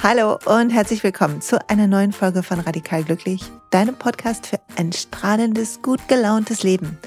Hallo 0.00 0.38
und 0.44 0.70
herzlich 0.70 1.02
willkommen 1.02 1.40
zu 1.40 1.58
einer 1.68 1.88
neuen 1.88 2.12
Folge 2.12 2.44
von 2.44 2.60
Radikal 2.60 3.02
Glücklich, 3.02 3.42
deinem 3.70 3.96
Podcast 3.96 4.46
für 4.46 4.60
ein 4.76 4.92
strahlendes, 4.92 5.82
gut 5.82 6.06
gelauntes 6.06 6.62
Leben. 6.62 6.98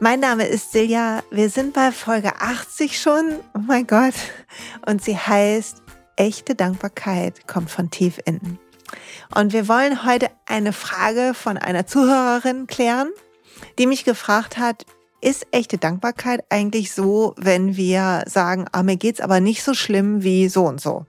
Mein 0.00 0.20
Name 0.20 0.46
ist 0.46 0.72
Silja. 0.72 1.22
Wir 1.30 1.50
sind 1.50 1.74
bei 1.74 1.92
Folge 1.92 2.40
80 2.40 2.98
schon. 2.98 3.36
Oh 3.54 3.60
mein 3.66 3.86
Gott. 3.86 4.14
Und 4.86 5.04
sie 5.04 5.16
heißt 5.16 5.82
Echte 6.16 6.54
Dankbarkeit 6.54 7.46
kommt 7.46 7.70
von 7.70 7.90
tief 7.90 8.18
innen. 8.24 8.58
Und 9.34 9.52
wir 9.52 9.68
wollen 9.68 10.06
heute 10.06 10.30
eine 10.46 10.72
Frage 10.72 11.34
von 11.34 11.58
einer 11.58 11.86
Zuhörerin 11.86 12.66
klären, 12.66 13.10
die 13.78 13.86
mich 13.86 14.04
gefragt 14.04 14.56
hat, 14.56 14.86
ist 15.20 15.46
echte 15.50 15.78
Dankbarkeit 15.78 16.44
eigentlich 16.50 16.92
so, 16.92 17.34
wenn 17.36 17.76
wir 17.76 18.24
sagen, 18.26 18.66
ah, 18.72 18.82
mir 18.82 18.96
geht's 18.96 19.20
aber 19.20 19.40
nicht 19.40 19.62
so 19.62 19.74
schlimm 19.74 20.22
wie 20.22 20.48
so 20.48 20.66
und 20.66 20.80
so? 20.80 21.06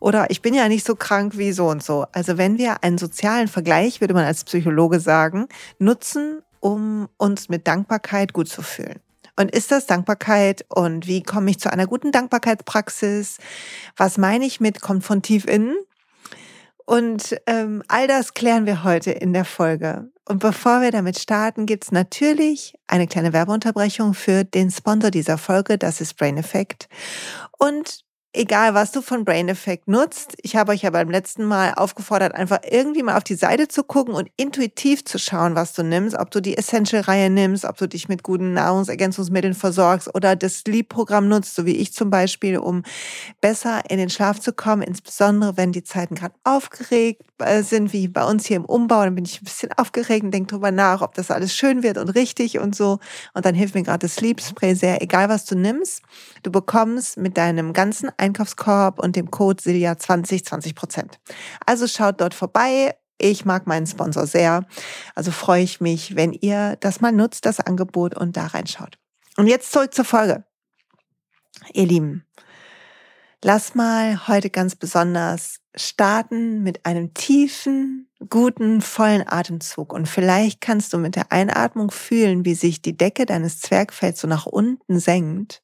Oder 0.00 0.30
ich 0.30 0.42
bin 0.42 0.54
ja 0.54 0.68
nicht 0.68 0.86
so 0.86 0.96
krank 0.96 1.36
wie 1.36 1.52
so 1.52 1.68
und 1.68 1.82
so. 1.82 2.06
Also 2.12 2.38
wenn 2.38 2.58
wir 2.58 2.82
einen 2.82 2.98
sozialen 2.98 3.48
Vergleich, 3.48 4.00
würde 4.00 4.14
man 4.14 4.24
als 4.24 4.44
Psychologe 4.44 5.00
sagen, 5.00 5.46
nutzen, 5.78 6.42
um 6.60 7.08
uns 7.18 7.48
mit 7.48 7.66
Dankbarkeit 7.66 8.32
gut 8.32 8.48
zu 8.48 8.62
fühlen. 8.62 9.00
Und 9.36 9.50
ist 9.50 9.70
das 9.70 9.86
Dankbarkeit 9.86 10.64
und 10.68 11.06
wie 11.06 11.22
komme 11.22 11.50
ich 11.50 11.58
zu 11.58 11.72
einer 11.72 11.86
guten 11.86 12.12
Dankbarkeitspraxis? 12.12 13.38
Was 13.96 14.18
meine 14.18 14.44
ich 14.44 14.60
mit 14.60 14.82
kommt 14.82 15.04
von 15.04 15.22
tief 15.22 15.46
innen? 15.46 15.76
Und 16.86 17.36
ähm, 17.46 17.82
all 17.88 18.06
das 18.06 18.34
klären 18.34 18.66
wir 18.66 18.84
heute 18.84 19.10
in 19.10 19.32
der 19.32 19.44
Folge. 19.44 20.10
Und 20.24 20.38
bevor 20.38 20.80
wir 20.80 20.90
damit 20.90 21.18
starten, 21.18 21.66
gibt's 21.66 21.92
natürlich 21.92 22.74
eine 22.86 23.06
kleine 23.06 23.32
Werbeunterbrechung 23.32 24.14
für 24.14 24.44
den 24.44 24.70
Sponsor 24.70 25.10
dieser 25.10 25.38
Folge, 25.38 25.78
das 25.78 26.00
ist 26.00 26.16
Brain 26.16 26.38
Effect. 26.38 26.88
Und 27.58 28.04
egal 28.32 28.74
was 28.74 28.92
du 28.92 29.02
von 29.02 29.24
Brain 29.24 29.48
Effect 29.48 29.88
nutzt, 29.88 30.34
ich 30.42 30.56
habe 30.56 30.72
euch 30.72 30.82
ja 30.82 30.90
beim 30.90 31.10
letzten 31.10 31.44
Mal 31.44 31.74
aufgefordert, 31.74 32.34
einfach 32.34 32.60
irgendwie 32.68 33.02
mal 33.02 33.16
auf 33.16 33.24
die 33.24 33.34
Seite 33.34 33.68
zu 33.68 33.84
gucken 33.84 34.14
und 34.14 34.30
intuitiv 34.36 35.04
zu 35.04 35.18
schauen, 35.18 35.54
was 35.54 35.74
du 35.74 35.82
nimmst, 35.82 36.16
ob 36.16 36.30
du 36.30 36.40
die 36.40 36.56
Essential-Reihe 36.56 37.28
nimmst, 37.30 37.64
ob 37.64 37.76
du 37.76 37.86
dich 37.86 38.08
mit 38.08 38.22
guten 38.22 38.54
Nahrungsergänzungsmitteln 38.54 39.54
versorgst 39.54 40.14
oder 40.14 40.34
das 40.36 40.60
Sleep-Programm 40.60 41.28
nutzt, 41.28 41.54
so 41.54 41.66
wie 41.66 41.76
ich 41.76 41.92
zum 41.92 42.10
Beispiel, 42.10 42.58
um 42.58 42.82
besser 43.40 43.82
in 43.90 43.98
den 43.98 44.08
Schlaf 44.10 44.40
zu 44.40 44.52
kommen, 44.52 44.82
insbesondere 44.82 45.56
wenn 45.56 45.72
die 45.72 45.84
Zeiten 45.84 46.14
gerade 46.14 46.34
aufgeregt 46.44 47.22
äh, 47.38 47.62
sind, 47.62 47.92
wie 47.92 48.08
bei 48.08 48.24
uns 48.24 48.46
hier 48.46 48.56
im 48.56 48.64
Umbau, 48.64 49.04
dann 49.04 49.14
bin 49.14 49.24
ich 49.24 49.42
ein 49.42 49.44
bisschen 49.44 49.72
aufgeregt 49.72 50.24
und 50.24 50.32
denke 50.32 50.52
drüber 50.52 50.70
nach, 50.70 51.02
ob 51.02 51.14
das 51.14 51.30
alles 51.30 51.54
schön 51.54 51.82
wird 51.82 51.98
und 51.98 52.08
richtig 52.10 52.58
und 52.58 52.74
so. 52.74 52.98
Und 53.34 53.44
dann 53.44 53.54
hilft 53.54 53.74
mir 53.74 53.82
gerade 53.82 54.06
das 54.06 54.14
Sleep 54.14 54.40
Spray 54.40 54.74
sehr, 54.74 55.02
egal 55.02 55.28
was 55.28 55.44
du 55.44 55.54
nimmst. 55.54 56.02
Du 56.42 56.50
bekommst 56.50 57.18
mit 57.18 57.36
deinem 57.36 57.72
ganzen 57.72 58.10
Einkaufskorb 58.22 59.00
und 59.00 59.16
dem 59.16 59.30
Code 59.30 59.60
Silja 59.60 59.98
20 59.98 60.44
20 60.44 60.74
Prozent. 60.74 61.20
Also 61.66 61.88
schaut 61.88 62.20
dort 62.20 62.34
vorbei. 62.34 62.94
Ich 63.18 63.44
mag 63.44 63.66
meinen 63.66 63.86
Sponsor 63.86 64.26
sehr. 64.26 64.64
Also 65.14 65.30
freue 65.32 65.62
ich 65.62 65.80
mich, 65.80 66.16
wenn 66.16 66.32
ihr 66.32 66.76
das 66.80 67.00
mal 67.00 67.12
nutzt, 67.12 67.46
das 67.46 67.60
Angebot 67.60 68.16
und 68.16 68.36
da 68.36 68.46
reinschaut. 68.46 68.98
Und 69.36 69.48
jetzt 69.48 69.72
zurück 69.72 69.92
zur 69.92 70.04
Folge. 70.04 70.44
Ihr 71.74 71.86
Lieben, 71.86 72.24
lass 73.42 73.74
mal 73.74 74.26
heute 74.28 74.50
ganz 74.50 74.76
besonders 74.76 75.60
starten 75.74 76.62
mit 76.62 76.86
einem 76.86 77.14
tiefen, 77.14 78.08
guten, 78.28 78.80
vollen 78.82 79.26
Atemzug. 79.26 79.92
Und 79.92 80.06
vielleicht 80.06 80.60
kannst 80.60 80.92
du 80.92 80.98
mit 80.98 81.16
der 81.16 81.32
Einatmung 81.32 81.90
fühlen, 81.90 82.44
wie 82.44 82.54
sich 82.54 82.82
die 82.82 82.96
Decke 82.96 83.26
deines 83.26 83.60
Zwergfells 83.60 84.20
so 84.20 84.28
nach 84.28 84.46
unten 84.46 85.00
senkt 85.00 85.62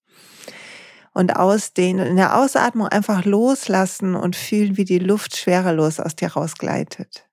und 1.18 1.34
ausdehnen 1.34 2.02
und 2.02 2.06
in 2.12 2.16
der 2.16 2.38
Ausatmung 2.38 2.86
einfach 2.86 3.24
loslassen 3.24 4.14
und 4.14 4.36
fühlen, 4.36 4.76
wie 4.76 4.84
die 4.84 5.00
Luft 5.00 5.36
schwerelos 5.36 5.98
aus 5.98 6.14
dir 6.14 6.28
rausgleitet. 6.28 7.28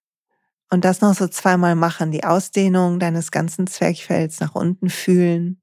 Und 0.72 0.84
das 0.85 1.01
noch 1.01 1.13
so 1.13 1.28
zweimal 1.28 1.75
machen, 1.75 2.09
die 2.09 2.24
Ausdehnung 2.24 3.00
deines 3.00 3.29
ganzen 3.29 3.68
Zwerchfells 3.68 4.40
nach 4.40 4.56
unten 4.56 4.90
fühlen. 4.90 5.62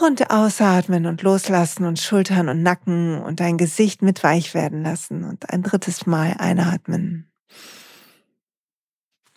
Und 0.00 0.30
ausatmen 0.30 1.04
und 1.04 1.20
loslassen 1.20 1.84
und 1.84 1.98
Schultern 1.98 2.48
und 2.48 2.62
Nacken 2.62 3.22
und 3.22 3.40
dein 3.40 3.58
Gesicht 3.58 4.00
mit 4.00 4.24
weich 4.24 4.54
werden 4.54 4.82
lassen. 4.82 5.24
Und 5.24 5.50
ein 5.50 5.62
drittes 5.62 6.06
Mal 6.06 6.36
einatmen. 6.38 7.30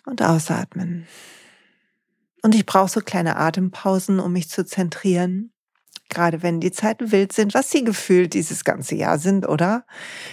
Und 0.06 0.22
ausatmen. 0.22 1.06
Und 2.40 2.54
ich 2.54 2.64
brauche 2.64 2.88
so 2.88 3.00
kleine 3.02 3.36
Atempausen, 3.36 4.20
um 4.20 4.32
mich 4.32 4.48
zu 4.48 4.64
zentrieren 4.64 5.52
gerade 6.10 6.42
wenn 6.42 6.60
die 6.60 6.72
Zeiten 6.72 7.12
wild 7.12 7.32
sind, 7.32 7.54
was 7.54 7.70
sie 7.70 7.84
gefühlt 7.84 8.34
dieses 8.34 8.64
ganze 8.64 8.94
Jahr 8.94 9.18
sind, 9.18 9.48
oder? 9.48 9.84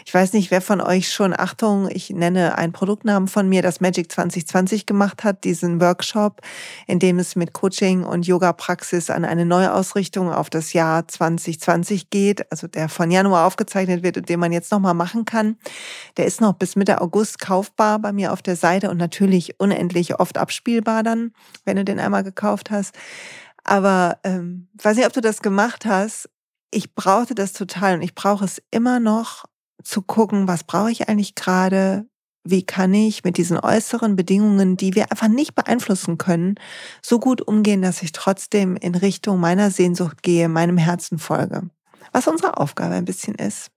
Ich 0.05 0.13
weiß 0.13 0.33
nicht, 0.33 0.51
wer 0.51 0.61
von 0.61 0.81
euch 0.81 1.11
schon, 1.11 1.33
Achtung, 1.37 1.89
ich 1.89 2.09
nenne 2.09 2.57
einen 2.57 2.73
Produktnamen 2.73 3.27
von 3.27 3.47
mir, 3.47 3.61
das 3.61 3.79
Magic 3.79 4.11
2020 4.11 4.85
gemacht 4.85 5.23
hat, 5.23 5.43
diesen 5.43 5.79
Workshop, 5.79 6.41
in 6.87 6.99
dem 6.99 7.19
es 7.19 7.35
mit 7.35 7.53
Coaching 7.53 8.03
und 8.03 8.27
Yoga-Praxis 8.27 9.09
an 9.09 9.23
eine 9.23 9.45
Neuausrichtung 9.45 10.31
auf 10.31 10.49
das 10.49 10.73
Jahr 10.73 11.07
2020 11.07 12.09
geht, 12.09 12.51
also 12.51 12.67
der 12.67 12.89
von 12.89 13.11
Januar 13.11 13.45
aufgezeichnet 13.45 14.03
wird 14.03 14.17
und 14.17 14.29
den 14.29 14.39
man 14.39 14.51
jetzt 14.51 14.71
nochmal 14.71 14.93
machen 14.93 15.25
kann. 15.25 15.57
Der 16.17 16.25
ist 16.25 16.41
noch 16.41 16.53
bis 16.53 16.75
Mitte 16.75 17.01
August 17.01 17.39
kaufbar 17.39 17.99
bei 17.99 18.11
mir 18.11 18.33
auf 18.33 18.41
der 18.41 18.55
Seite 18.55 18.89
und 18.89 18.97
natürlich 18.97 19.59
unendlich 19.59 20.19
oft 20.19 20.37
abspielbar 20.37 21.03
dann, 21.03 21.31
wenn 21.65 21.77
du 21.77 21.85
den 21.85 21.99
einmal 21.99 22.23
gekauft 22.23 22.71
hast. 22.71 22.95
Aber 23.67 24.19
ähm, 24.23 24.69
weiß 24.81 24.95
nicht, 24.95 25.05
ob 25.05 25.13
du 25.13 25.21
das 25.21 25.41
gemacht 25.41 25.85
hast. 25.85 26.29
Ich 26.71 26.95
brauchte 26.95 27.35
das 27.35 27.51
total 27.51 27.95
und 27.95 28.01
ich 28.01 28.15
brauche 28.15 28.45
es 28.45 28.61
immer 28.71 28.99
noch 28.99 29.45
zu 29.83 30.01
gucken, 30.01 30.47
was 30.47 30.63
brauche 30.63 30.89
ich 30.89 31.09
eigentlich 31.09 31.35
gerade? 31.35 32.07
Wie 32.45 32.65
kann 32.65 32.93
ich 32.93 33.25
mit 33.25 33.37
diesen 33.37 33.59
äußeren 33.59 34.15
Bedingungen, 34.15 34.77
die 34.77 34.95
wir 34.95 35.11
einfach 35.11 35.27
nicht 35.27 35.53
beeinflussen 35.53 36.17
können, 36.17 36.55
so 37.01 37.19
gut 37.19 37.41
umgehen, 37.41 37.81
dass 37.81 38.01
ich 38.01 38.13
trotzdem 38.13 38.77
in 38.77 38.95
Richtung 38.95 39.37
meiner 39.37 39.69
Sehnsucht 39.69 40.23
gehe, 40.23 40.47
meinem 40.47 40.77
Herzen 40.77 41.19
folge? 41.19 41.69
Was 42.13 42.27
unsere 42.27 42.57
Aufgabe 42.57 42.95
ein 42.95 43.05
bisschen 43.05 43.35
ist. 43.35 43.69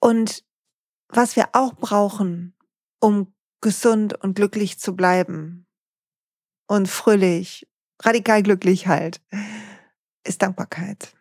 Und 0.00 0.42
was 1.08 1.36
wir 1.36 1.50
auch 1.52 1.74
brauchen, 1.74 2.56
um 2.98 3.32
gesund 3.60 4.20
und 4.20 4.34
glücklich 4.34 4.80
zu 4.80 4.96
bleiben 4.96 5.66
und 6.66 6.88
fröhlich 6.88 7.68
radikal 8.02 8.42
glücklich 8.42 8.86
halt, 8.86 9.20
ist 10.24 10.42
Dankbarkeit. 10.42 11.14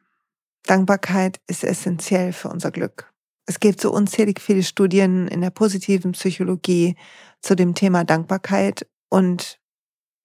Dankbarkeit 0.63 1.39
ist 1.47 1.63
essentiell 1.63 2.33
für 2.33 2.49
unser 2.49 2.71
Glück. 2.71 3.11
Es 3.45 3.59
gibt 3.59 3.81
so 3.81 3.91
unzählig 3.91 4.39
viele 4.39 4.63
Studien 4.63 5.27
in 5.27 5.41
der 5.41 5.49
positiven 5.49 6.11
Psychologie 6.11 6.95
zu 7.41 7.55
dem 7.55 7.73
Thema 7.73 8.03
Dankbarkeit 8.03 8.87
und 9.09 9.59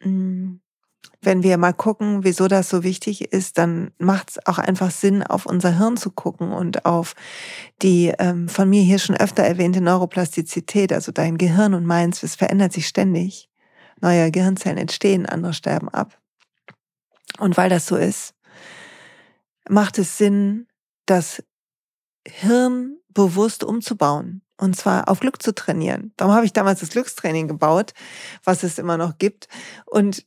mh, 0.03 0.11
mm, 0.11 0.61
wenn 1.23 1.43
wir 1.43 1.57
mal 1.57 1.73
gucken, 1.73 2.25
wieso 2.25 2.47
das 2.47 2.69
so 2.69 2.83
wichtig 2.83 3.33
ist, 3.33 3.59
dann 3.59 3.91
macht 3.99 4.31
es 4.31 4.47
auch 4.47 4.59
einfach 4.59 4.91
Sinn, 4.91 5.23
auf 5.23 5.47
unser 5.47 5.77
Hirn 5.77 5.97
zu 5.97 6.11
gucken 6.11 6.53
und 6.53 6.85
auf 6.85 7.15
die 7.83 8.13
ähm, 8.19 8.49
von 8.49 8.69
mir 8.69 8.83
hier 8.83 8.99
schon 8.99 9.17
öfter 9.17 9.43
erwähnte 9.43 9.81
Neuroplastizität, 9.81 10.93
also 10.93 11.13
dein 11.13 11.39
Gehirn 11.39 11.75
und 11.75 11.85
meins, 11.85 12.23
es 12.23 12.37
verändert 12.37 12.73
sich 12.73 12.87
ständig. 12.87 13.49
Neue 14.01 14.31
Gehirnzellen 14.31 14.79
entstehen, 14.79 15.27
andere 15.27 15.55
sterben 15.55 15.89
ab. 15.89 16.21
Und 17.39 17.57
weil 17.57 17.71
das 17.71 17.87
so 17.87 17.97
ist, 17.97 18.35
macht 19.69 19.99
es 19.99 20.19
Sinn, 20.19 20.67
das 21.07 21.43
Hirn 22.27 22.99
bewusst 23.09 23.65
umzubauen. 23.65 24.43
Und 24.59 24.75
zwar 24.75 25.09
auf 25.09 25.21
Glück 25.21 25.43
zu 25.43 25.55
trainieren. 25.55 26.13
Darum 26.17 26.35
habe 26.35 26.47
ich 26.47 26.53
damals 26.53 26.81
das 26.81 26.91
Glückstraining 26.91 27.47
gebaut, 27.47 27.93
was 28.43 28.63
es 28.63 28.79
immer 28.79 28.97
noch 28.97 29.19
gibt. 29.19 29.49
Und 29.85 30.25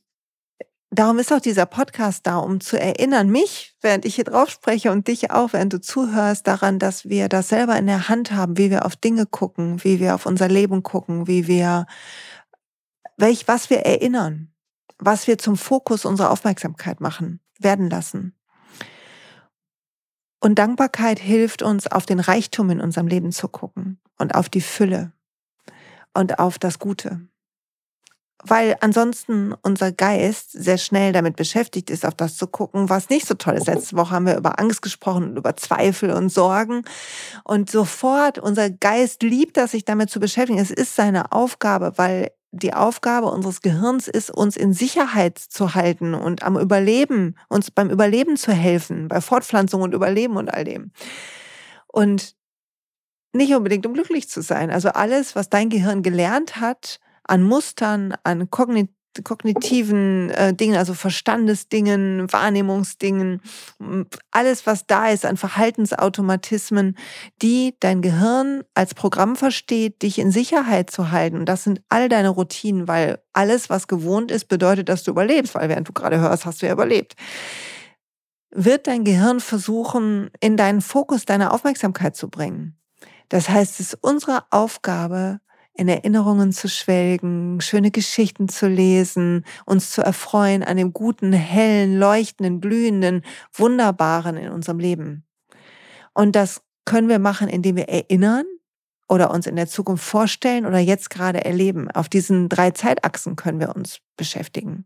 darum 0.90 1.18
ist 1.18 1.32
auch 1.32 1.40
dieser 1.40 1.66
Podcast 1.66 2.28
da, 2.28 2.38
um 2.38 2.60
zu 2.60 2.78
erinnern, 2.78 3.28
mich, 3.28 3.74
während 3.80 4.04
ich 4.04 4.14
hier 4.14 4.24
drauf 4.24 4.50
spreche 4.50 4.92
und 4.92 5.08
dich 5.08 5.32
auch, 5.32 5.52
während 5.52 5.72
du 5.72 5.80
zuhörst, 5.80 6.46
daran, 6.46 6.78
dass 6.78 7.08
wir 7.08 7.28
das 7.28 7.48
selber 7.48 7.76
in 7.76 7.86
der 7.86 8.08
Hand 8.08 8.30
haben, 8.30 8.56
wie 8.56 8.70
wir 8.70 8.86
auf 8.86 8.94
Dinge 8.94 9.26
gucken, 9.26 9.82
wie 9.82 9.98
wir 9.98 10.14
auf 10.14 10.26
unser 10.26 10.46
Leben 10.46 10.84
gucken, 10.84 11.26
wie 11.26 11.48
wir, 11.48 11.86
welch, 13.16 13.48
was 13.48 13.68
wir 13.68 13.80
erinnern 13.80 14.52
was 15.00 15.26
wir 15.26 15.38
zum 15.38 15.56
Fokus 15.56 16.04
unserer 16.04 16.30
Aufmerksamkeit 16.30 17.00
machen, 17.00 17.40
werden 17.58 17.90
lassen. 17.90 18.34
Und 20.40 20.58
Dankbarkeit 20.58 21.18
hilft 21.18 21.62
uns, 21.62 21.86
auf 21.86 22.06
den 22.06 22.20
Reichtum 22.20 22.70
in 22.70 22.80
unserem 22.80 23.06
Leben 23.06 23.32
zu 23.32 23.48
gucken 23.48 24.00
und 24.18 24.34
auf 24.34 24.48
die 24.48 24.62
Fülle 24.62 25.12
und 26.14 26.38
auf 26.38 26.58
das 26.58 26.78
Gute. 26.78 27.20
Weil 28.42 28.78
ansonsten 28.80 29.54
unser 29.60 29.92
Geist 29.92 30.52
sehr 30.52 30.78
schnell 30.78 31.12
damit 31.12 31.36
beschäftigt 31.36 31.90
ist, 31.90 32.06
auf 32.06 32.14
das 32.14 32.38
zu 32.38 32.46
gucken, 32.46 32.88
was 32.88 33.10
nicht 33.10 33.26
so 33.26 33.34
toll 33.34 33.54
ist. 33.54 33.66
Letzte 33.66 33.96
Woche 33.96 34.12
haben 34.12 34.24
wir 34.24 34.38
über 34.38 34.58
Angst 34.58 34.80
gesprochen 34.80 35.24
und 35.24 35.36
über 35.36 35.56
Zweifel 35.58 36.10
und 36.12 36.30
Sorgen. 36.30 36.82
Und 37.44 37.70
sofort, 37.70 38.38
unser 38.38 38.70
Geist 38.70 39.22
liebt 39.22 39.58
das, 39.58 39.72
sich 39.72 39.84
damit 39.84 40.08
zu 40.08 40.20
beschäftigen. 40.20 40.58
Es 40.58 40.70
ist 40.70 40.96
seine 40.96 41.32
Aufgabe, 41.32 41.92
weil 41.96 42.30
die 42.52 42.74
Aufgabe 42.74 43.28
unseres 43.28 43.62
Gehirns 43.62 44.08
ist, 44.08 44.30
uns 44.30 44.56
in 44.56 44.72
Sicherheit 44.72 45.38
zu 45.38 45.74
halten 45.74 46.14
und 46.14 46.42
am 46.42 46.58
Überleben, 46.58 47.36
uns 47.48 47.70
beim 47.70 47.90
Überleben 47.90 48.36
zu 48.36 48.52
helfen, 48.52 49.08
bei 49.08 49.20
Fortpflanzung 49.20 49.82
und 49.82 49.94
Überleben 49.94 50.36
und 50.36 50.52
all 50.52 50.64
dem. 50.64 50.92
Und 51.86 52.34
nicht 53.32 53.54
unbedingt 53.54 53.86
um 53.86 53.94
glücklich 53.94 54.28
zu 54.28 54.42
sein. 54.42 54.70
Also 54.70 54.90
alles, 54.90 55.36
was 55.36 55.48
dein 55.48 55.68
Gehirn 55.68 56.02
gelernt 56.02 56.56
hat, 56.56 56.98
an 57.22 57.42
Mustern, 57.44 58.14
an 58.24 58.50
kognitiven 58.50 58.99
kognitiven 59.24 60.30
äh, 60.30 60.54
Dingen, 60.54 60.76
also 60.76 60.94
Verstandesdingen, 60.94 62.32
Wahrnehmungsdingen, 62.32 63.40
alles, 64.30 64.66
was 64.66 64.86
da 64.86 65.08
ist 65.08 65.26
an 65.26 65.36
Verhaltensautomatismen, 65.36 66.96
die 67.42 67.74
dein 67.80 68.02
Gehirn 68.02 68.62
als 68.74 68.94
Programm 68.94 69.36
versteht, 69.36 70.02
dich 70.02 70.18
in 70.18 70.30
Sicherheit 70.30 70.90
zu 70.90 71.10
halten. 71.10 71.36
Und 71.36 71.46
das 71.46 71.64
sind 71.64 71.82
all 71.88 72.08
deine 72.08 72.28
Routinen, 72.28 72.88
weil 72.88 73.18
alles, 73.32 73.68
was 73.68 73.88
gewohnt 73.88 74.30
ist, 74.30 74.46
bedeutet, 74.48 74.88
dass 74.88 75.02
du 75.02 75.10
überlebst, 75.10 75.54
weil 75.54 75.68
während 75.68 75.88
du 75.88 75.92
gerade 75.92 76.20
hörst, 76.20 76.46
hast 76.46 76.62
du 76.62 76.66
ja 76.66 76.72
überlebt. 76.72 77.14
Wird 78.52 78.86
dein 78.86 79.04
Gehirn 79.04 79.40
versuchen, 79.40 80.30
in 80.40 80.56
deinen 80.56 80.80
Fokus 80.80 81.24
deine 81.24 81.52
Aufmerksamkeit 81.52 82.16
zu 82.16 82.28
bringen. 82.28 82.76
Das 83.28 83.48
heißt, 83.48 83.78
es 83.78 83.92
ist 83.92 83.98
unsere 84.02 84.44
Aufgabe, 84.50 85.40
in 85.80 85.88
Erinnerungen 85.88 86.52
zu 86.52 86.68
schwelgen, 86.68 87.62
schöne 87.62 87.90
Geschichten 87.90 88.50
zu 88.50 88.68
lesen, 88.68 89.46
uns 89.64 89.90
zu 89.90 90.02
erfreuen 90.02 90.62
an 90.62 90.76
dem 90.76 90.92
guten, 90.92 91.32
hellen, 91.32 91.98
leuchtenden, 91.98 92.60
blühenden, 92.60 93.22
wunderbaren 93.54 94.36
in 94.36 94.50
unserem 94.50 94.78
Leben. 94.78 95.24
Und 96.12 96.36
das 96.36 96.60
können 96.84 97.08
wir 97.08 97.18
machen, 97.18 97.48
indem 97.48 97.76
wir 97.76 97.88
erinnern 97.88 98.44
oder 99.08 99.30
uns 99.30 99.46
in 99.46 99.56
der 99.56 99.68
Zukunft 99.68 100.04
vorstellen 100.04 100.66
oder 100.66 100.78
jetzt 100.78 101.08
gerade 101.08 101.46
erleben. 101.46 101.90
Auf 101.90 102.10
diesen 102.10 102.50
drei 102.50 102.72
Zeitachsen 102.72 103.34
können 103.34 103.58
wir 103.58 103.74
uns 103.74 104.00
beschäftigen. 104.18 104.84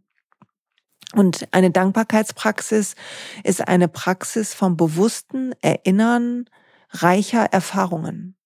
Und 1.12 1.49
eine 1.50 1.73
Dankbarkeitspraxis 1.73 2.94
ist 3.43 3.67
eine 3.67 3.88
Praxis 3.88 4.55
vom 4.55 4.76
bewussten 4.76 5.55
Erinnern 5.61 6.49
reicher 6.90 7.47
Erfahrungen. 7.47 8.37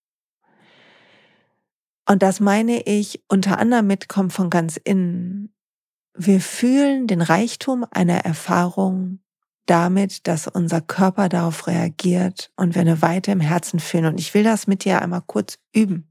Und 2.10 2.22
das 2.22 2.40
meine 2.40 2.80
ich 2.86 3.22
unter 3.28 3.58
anderem 3.58 3.86
mit 3.86 4.08
kommt 4.08 4.32
von 4.32 4.48
ganz 4.48 4.78
innen. 4.82 5.52
Wir 6.14 6.40
fühlen 6.40 7.06
den 7.06 7.20
Reichtum 7.20 7.84
einer 7.90 8.24
Erfahrung 8.24 9.20
damit, 9.66 10.26
dass 10.26 10.48
unser 10.48 10.80
Körper 10.80 11.28
darauf 11.28 11.66
reagiert 11.66 12.50
und 12.56 12.74
wir 12.74 12.80
eine 12.80 13.02
Weite 13.02 13.30
im 13.30 13.40
Herzen 13.40 13.78
fühlen. 13.78 14.06
Und 14.06 14.18
ich 14.18 14.32
will 14.32 14.42
das 14.42 14.66
mit 14.66 14.84
dir 14.84 15.02
einmal 15.02 15.22
kurz 15.26 15.58
üben 15.74 16.10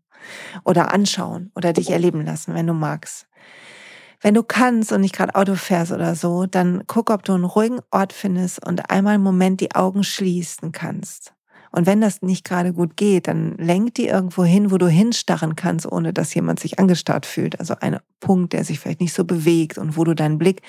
oder 0.63 0.93
anschauen 0.93 1.51
oder 1.55 1.73
dich 1.73 1.89
erleben 1.89 2.23
lassen, 2.23 2.53
wenn 2.53 2.67
du 2.67 2.73
magst. 2.73 3.27
Wenn 4.21 4.35
du 4.35 4.43
kannst 4.43 4.91
und 4.91 5.01
nicht 5.01 5.15
gerade 5.15 5.33
Auto 5.33 5.55
fährst 5.55 5.91
oder 5.91 6.13
so, 6.13 6.45
dann 6.45 6.83
guck, 6.85 7.09
ob 7.09 7.23
du 7.23 7.33
einen 7.33 7.43
ruhigen 7.43 7.79
Ort 7.89 8.13
findest 8.13 8.63
und 8.65 8.91
einmal 8.91 9.15
einen 9.15 9.23
Moment 9.23 9.61
die 9.61 9.73
Augen 9.73 10.03
schließen 10.03 10.71
kannst. 10.71 11.33
Und 11.71 11.85
wenn 11.85 12.01
das 12.01 12.21
nicht 12.21 12.45
gerade 12.45 12.73
gut 12.73 12.97
geht, 12.97 13.27
dann 13.27 13.55
lenk 13.57 13.95
die 13.95 14.07
irgendwo 14.07 14.43
hin, 14.43 14.71
wo 14.71 14.77
du 14.77 14.87
hinstarren 14.87 15.55
kannst, 15.55 15.85
ohne 15.85 16.13
dass 16.13 16.33
jemand 16.33 16.59
sich 16.59 16.79
angestarrt 16.79 17.25
fühlt. 17.25 17.59
Also 17.59 17.75
ein 17.79 17.99
Punkt, 18.19 18.53
der 18.53 18.63
sich 18.63 18.79
vielleicht 18.79 19.01
nicht 19.01 19.13
so 19.13 19.25
bewegt 19.25 19.77
und 19.77 19.97
wo 19.97 20.03
du 20.03 20.15
deinen 20.15 20.37
Blick 20.37 20.61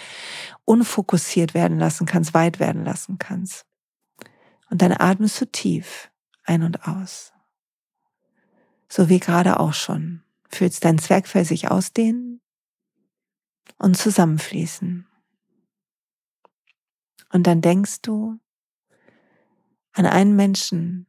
unfokussiert 0.64 1.54
werden 1.54 1.78
lassen 1.78 2.06
kannst, 2.06 2.34
weit 2.34 2.60
werden 2.60 2.84
lassen 2.84 3.18
kannst. 3.18 3.64
Und 4.70 4.82
dann 4.82 4.92
atmest 4.92 5.40
du 5.40 5.46
tief 5.46 6.10
ein 6.44 6.62
und 6.62 6.86
aus. 6.86 7.32
So 8.88 9.08
wie 9.08 9.20
gerade 9.20 9.60
auch 9.60 9.74
schon. 9.74 10.22
Fühlst 10.48 10.84
dein 10.84 10.98
Zwergfell 10.98 11.44
sich 11.44 11.70
ausdehnen 11.70 12.40
und 13.78 13.96
zusammenfließen. 13.96 15.06
Und 17.30 17.46
dann 17.46 17.60
denkst 17.60 18.00
du, 18.02 18.38
an 19.98 20.06
einen 20.06 20.36
Menschen, 20.36 21.08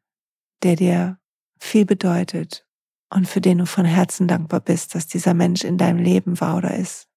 der 0.63 0.75
dir 0.75 1.19
viel 1.59 1.85
bedeutet 1.85 2.65
und 3.11 3.27
für 3.27 3.39
den 3.39 3.59
du 3.59 3.67
von 3.67 3.85
Herzen 3.85 4.27
dankbar 4.27 4.61
bist, 4.61 4.95
dass 4.95 5.05
dieser 5.05 5.35
Mensch 5.35 5.63
in 5.63 5.77
deinem 5.77 5.99
Leben 5.99 6.41
war 6.41 6.57
oder 6.57 6.75
ist. 6.75 7.07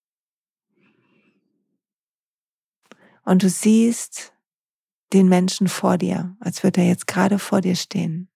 Und 3.25 3.43
du 3.43 3.49
siehst 3.49 4.35
den 5.15 5.29
Menschen 5.29 5.67
vor 5.67 5.97
dir, 5.97 6.37
als 6.41 6.63
würde 6.63 6.83
er 6.83 6.89
jetzt 6.89 7.07
gerade 7.07 7.39
vor 7.39 7.63
dir 7.63 7.77
stehen. 7.77 8.29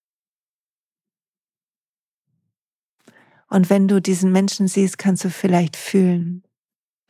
Und 3.49 3.69
wenn 3.69 3.87
du 3.87 4.01
diesen 4.01 4.33
Menschen 4.33 4.67
siehst, 4.67 4.97
kannst 4.97 5.25
du 5.25 5.31
vielleicht 5.31 5.77
fühlen, 5.77 6.43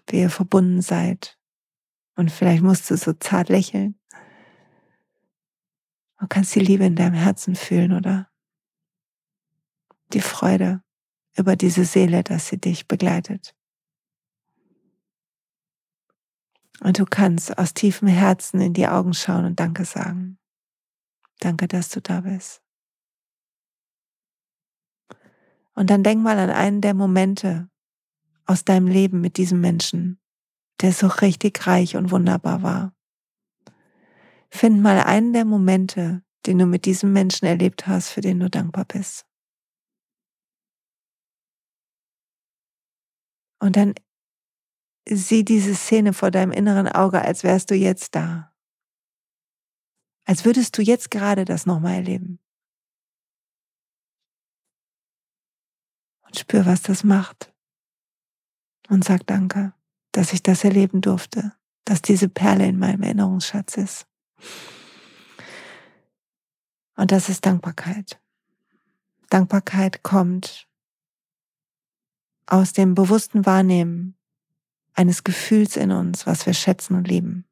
wie 0.09 0.23
ihr 0.23 0.31
verbunden 0.31 0.83
seid. 0.83 1.39
Und 2.17 2.33
vielleicht 2.33 2.63
musst 2.65 2.91
du 2.91 2.97
so 2.97 3.13
zart 3.13 3.49
lächeln. 3.49 3.99
Du 6.19 6.27
kannst 6.29 6.55
die 6.55 6.61
Liebe 6.61 6.85
in 6.85 6.97
deinem 6.97 7.15
Herzen 7.15 7.55
fühlen 7.55 7.93
oder 7.93 8.31
die 10.13 10.21
Freude 10.21 10.83
über 11.37 11.57
diese 11.57 11.85
Seele, 11.85 12.23
dass 12.23 12.49
sie 12.49 12.59
dich 12.59 12.89
begleitet. 12.89 13.55
Und 16.81 16.99
du 16.99 17.05
kannst 17.05 17.57
aus 17.59 17.75
tiefem 17.75 18.09
Herzen 18.09 18.61
in 18.61 18.73
die 18.73 18.87
Augen 18.87 19.15
schauen 19.15 19.45
und 19.45 19.61
Danke 19.61 19.85
sagen. 19.85 20.39
Danke, 21.41 21.69
dass 21.69 21.89
du 21.89 22.01
da 22.01 22.23
bist. 22.23 22.63
Und 25.75 25.91
dann 25.91 26.03
denk 26.03 26.23
mal 26.23 26.39
an 26.39 26.51
einen 26.51 26.81
der 26.81 26.95
Momente 26.95 27.69
aus 28.47 28.65
deinem 28.65 28.87
Leben 28.87 29.21
mit 29.21 29.37
diesem 29.37 29.61
Menschen, 29.61 30.19
der 30.81 30.93
so 30.93 31.07
richtig 31.07 31.67
reich 31.67 31.97
und 31.97 32.11
wunderbar 32.11 32.63
war. 32.63 32.96
Find 34.57 34.81
mal 34.81 34.99
einen 35.01 35.35
der 35.35 35.45
Momente, 35.45 36.25
den 36.47 36.59
du 36.59 36.65
mit 36.65 36.87
diesem 36.87 37.13
Menschen 37.13 37.45
erlebt 37.45 37.87
hast, 37.87 38.09
für 38.09 38.23
den 38.23 38.41
du 38.41 38.49
dankbar 38.49 38.87
bist. 38.87 39.27
Und 43.61 43.77
dann 43.77 43.93
sieh 45.07 45.45
diese 45.45 45.75
Szene 45.75 46.15
vor 46.15 46.31
deinem 46.31 46.53
inneren 46.53 46.89
Auge, 46.89 47.21
als 47.21 47.45
wärst 47.45 47.71
du 47.71 47.75
jetzt 47.75 48.15
da. 48.15 48.55
Als 50.25 50.47
würdest 50.47 50.79
du 50.79 50.83
jetzt 50.83 51.11
gerade 51.11 51.45
das 51.45 51.67
nochmal 51.67 51.97
erleben. 51.97 52.41
Und 56.23 56.39
spür, 56.39 56.65
was 56.65 56.81
das 56.81 57.05
macht. 57.05 57.55
Und 58.89 59.05
sag 59.05 59.27
Danke, 59.27 59.75
dass 60.13 60.33
ich 60.33 60.43
das 60.43 60.65
erleben 60.65 61.03
durfte, 61.03 61.53
dass 61.85 62.01
diese 62.01 62.31
Perle 62.31 62.67
in 62.67 62.79
meinem 62.79 63.03
Erinnerungsschatz 63.03 63.77
ist. 63.77 64.09
Und 66.97 67.13
das 67.13 67.29
ist 67.29 67.45
Dankbarkeit. 67.45 68.21
Dankbarkeit 69.31 70.03
kommt 70.03 70.69
aus 72.47 72.73
dem 72.73 72.95
bewussten 72.95 73.45
Wahrnehmen 73.45 74.17
eines 74.95 75.25
Gefühls 75.25 75.77
in 75.77 75.91
uns, 75.91 76.27
was 76.27 76.47
wir 76.47 76.55
schätzen 76.55 76.95
und 76.95 77.09
lieben. 77.09 77.45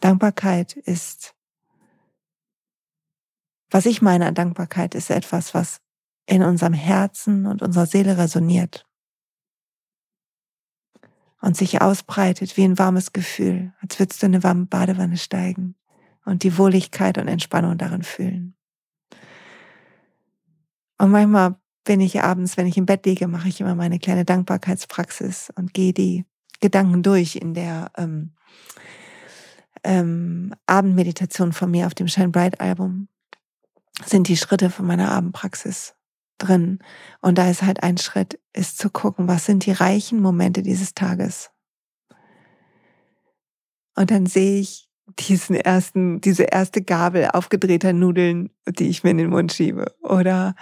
Dankbarkeit 0.00 0.74
ist, 0.74 1.34
was 3.70 3.86
ich 3.86 4.02
meine 4.02 4.26
an 4.26 4.34
Dankbarkeit, 4.34 4.94
ist 4.94 5.10
etwas, 5.10 5.54
was 5.54 5.80
in 6.26 6.42
unserem 6.42 6.74
Herzen 6.74 7.46
und 7.46 7.62
unserer 7.62 7.86
Seele 7.86 8.18
resoniert 8.18 8.87
und 11.48 11.56
sich 11.56 11.80
ausbreitet 11.80 12.58
wie 12.58 12.64
ein 12.64 12.78
warmes 12.78 13.14
Gefühl, 13.14 13.72
als 13.80 13.98
würdest 13.98 14.20
du 14.20 14.26
in 14.26 14.34
eine 14.34 14.44
warme 14.44 14.66
Badewanne 14.66 15.16
steigen 15.16 15.76
und 16.26 16.42
die 16.42 16.58
Wohligkeit 16.58 17.16
und 17.16 17.26
Entspannung 17.26 17.78
darin 17.78 18.02
fühlen. 18.02 18.54
Und 20.98 21.10
manchmal 21.10 21.56
bin 21.84 22.02
ich 22.02 22.22
abends, 22.22 22.58
wenn 22.58 22.66
ich 22.66 22.76
im 22.76 22.84
Bett 22.84 23.06
liege, 23.06 23.28
mache 23.28 23.48
ich 23.48 23.62
immer 23.62 23.74
meine 23.74 23.98
kleine 23.98 24.26
Dankbarkeitspraxis 24.26 25.50
und 25.56 25.72
gehe 25.72 25.94
die 25.94 26.26
Gedanken 26.60 27.02
durch 27.02 27.36
in 27.36 27.54
der 27.54 27.92
ähm, 27.96 28.34
ähm, 29.84 30.54
Abendmeditation 30.66 31.54
von 31.54 31.70
mir 31.70 31.86
auf 31.86 31.94
dem 31.94 32.08
Shine 32.08 32.28
Bright 32.28 32.60
Album. 32.60 33.08
Sind 34.04 34.28
die 34.28 34.36
Schritte 34.36 34.68
von 34.68 34.84
meiner 34.84 35.10
Abendpraxis 35.10 35.94
drin. 36.38 36.78
Und 37.20 37.38
da 37.38 37.50
ist 37.50 37.62
halt 37.62 37.82
ein 37.82 37.98
Schritt, 37.98 38.38
ist 38.52 38.78
zu 38.78 38.90
gucken, 38.90 39.28
was 39.28 39.46
sind 39.46 39.66
die 39.66 39.72
reichen 39.72 40.20
Momente 40.20 40.62
dieses 40.62 40.94
Tages. 40.94 41.50
Und 43.94 44.10
dann 44.10 44.26
sehe 44.26 44.60
ich 44.60 44.88
diesen 45.18 45.56
ersten, 45.56 46.20
diese 46.20 46.44
erste 46.44 46.82
Gabel 46.82 47.30
aufgedrehter 47.32 47.92
Nudeln, 47.92 48.50
die 48.68 48.88
ich 48.88 49.02
mir 49.02 49.10
in 49.10 49.18
den 49.18 49.30
Mund 49.30 49.52
schiebe. 49.52 49.94
Oder 50.02 50.54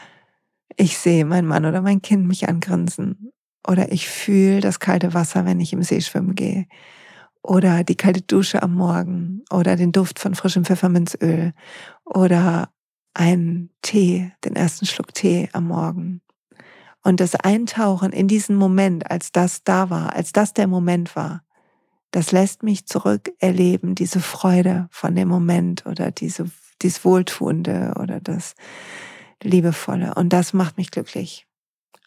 ich 0.77 0.99
sehe 0.99 1.25
mein 1.25 1.47
Mann 1.47 1.65
oder 1.65 1.83
mein 1.83 2.03
Kind 2.03 2.27
mich 2.27 2.49
angrinsen. 2.49 3.33
Oder 3.67 3.93
ich 3.93 4.09
fühle 4.09 4.61
das 4.61 4.79
kalte 4.79 5.15
Wasser, 5.15 5.45
wenn 5.45 5.61
ich 5.61 5.73
im 5.73 5.83
See 5.83 6.01
schwimmen 6.01 6.35
gehe. 6.35 6.67
Oder 7.43 7.85
die 7.85 7.97
kalte 7.97 8.23
Dusche 8.23 8.63
am 8.63 8.75
Morgen. 8.75 9.43
Oder 9.51 9.77
den 9.77 9.93
Duft 9.93 10.19
von 10.19 10.35
frischem 10.35 10.65
Pfefferminzöl. 10.65 11.53
Oder 12.05 12.71
einen 13.17 13.71
Tee, 13.83 14.33
den 14.45 14.57
ersten 14.57 14.87
Schluck 14.87 15.15
Tee 15.15 15.49
am 15.53 15.69
Morgen. 15.69 16.21
Und 17.03 17.21
das 17.21 17.35
Eintauchen 17.35 18.13
in 18.13 18.29
diesen 18.29 18.57
Moment, 18.57 19.11
als 19.11 19.33
das 19.33 19.63
da 19.65 19.91
war, 19.91 20.15
als 20.15 20.33
das 20.33 20.55
der 20.55 20.67
Moment 20.67 21.17
war, 21.17 21.43
das 22.11 22.33
lässt 22.33 22.63
mich 22.63 22.87
zurück 22.87 23.31
erleben, 23.39 23.95
diese 23.95 24.21
Freude 24.21 24.89
von 24.91 25.15
dem 25.15 25.29
Moment 25.29 25.87
oder 25.87 26.11
diese, 26.11 26.51
dieses 26.83 27.05
Wohltuende 27.05 27.95
oder 28.01 28.21
das, 28.21 28.55
liebevolle. 29.43 30.15
Und 30.15 30.33
das 30.33 30.53
macht 30.53 30.77
mich 30.77 30.91
glücklich. 30.91 31.47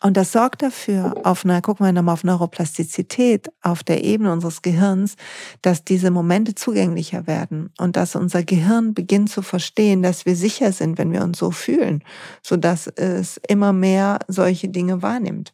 Und 0.02 0.16
das 0.16 0.32
sorgt 0.32 0.62
dafür, 0.62 1.14
auf 1.24 1.44
einer, 1.44 1.62
gucken 1.62 1.86
wir 1.86 1.92
nochmal 1.92 2.14
auf 2.14 2.24
Neuroplastizität, 2.24 3.50
auf 3.62 3.84
der 3.84 4.04
Ebene 4.04 4.32
unseres 4.32 4.62
Gehirns, 4.62 5.16
dass 5.62 5.84
diese 5.84 6.10
Momente 6.10 6.56
zugänglicher 6.56 7.28
werden 7.28 7.72
und 7.78 7.98
dass 7.98 8.16
unser 8.16 8.44
Gehirn 8.44 8.94
beginnt 8.94 9.30
zu 9.30 9.42
verstehen, 9.42 10.02
dass 10.02 10.26
wir 10.26 10.36
sicher 10.36 10.72
sind, 10.72 10.98
wenn 10.98 11.12
wir 11.12 11.22
uns 11.22 11.38
so 11.38 11.52
fühlen, 11.52 12.04
so 12.42 12.56
dass 12.56 12.88
es 12.88 13.42
immer 13.48 13.74
mehr 13.74 14.20
solche 14.28 14.70
Dinge 14.70 15.02
wahrnimmt. 15.02 15.54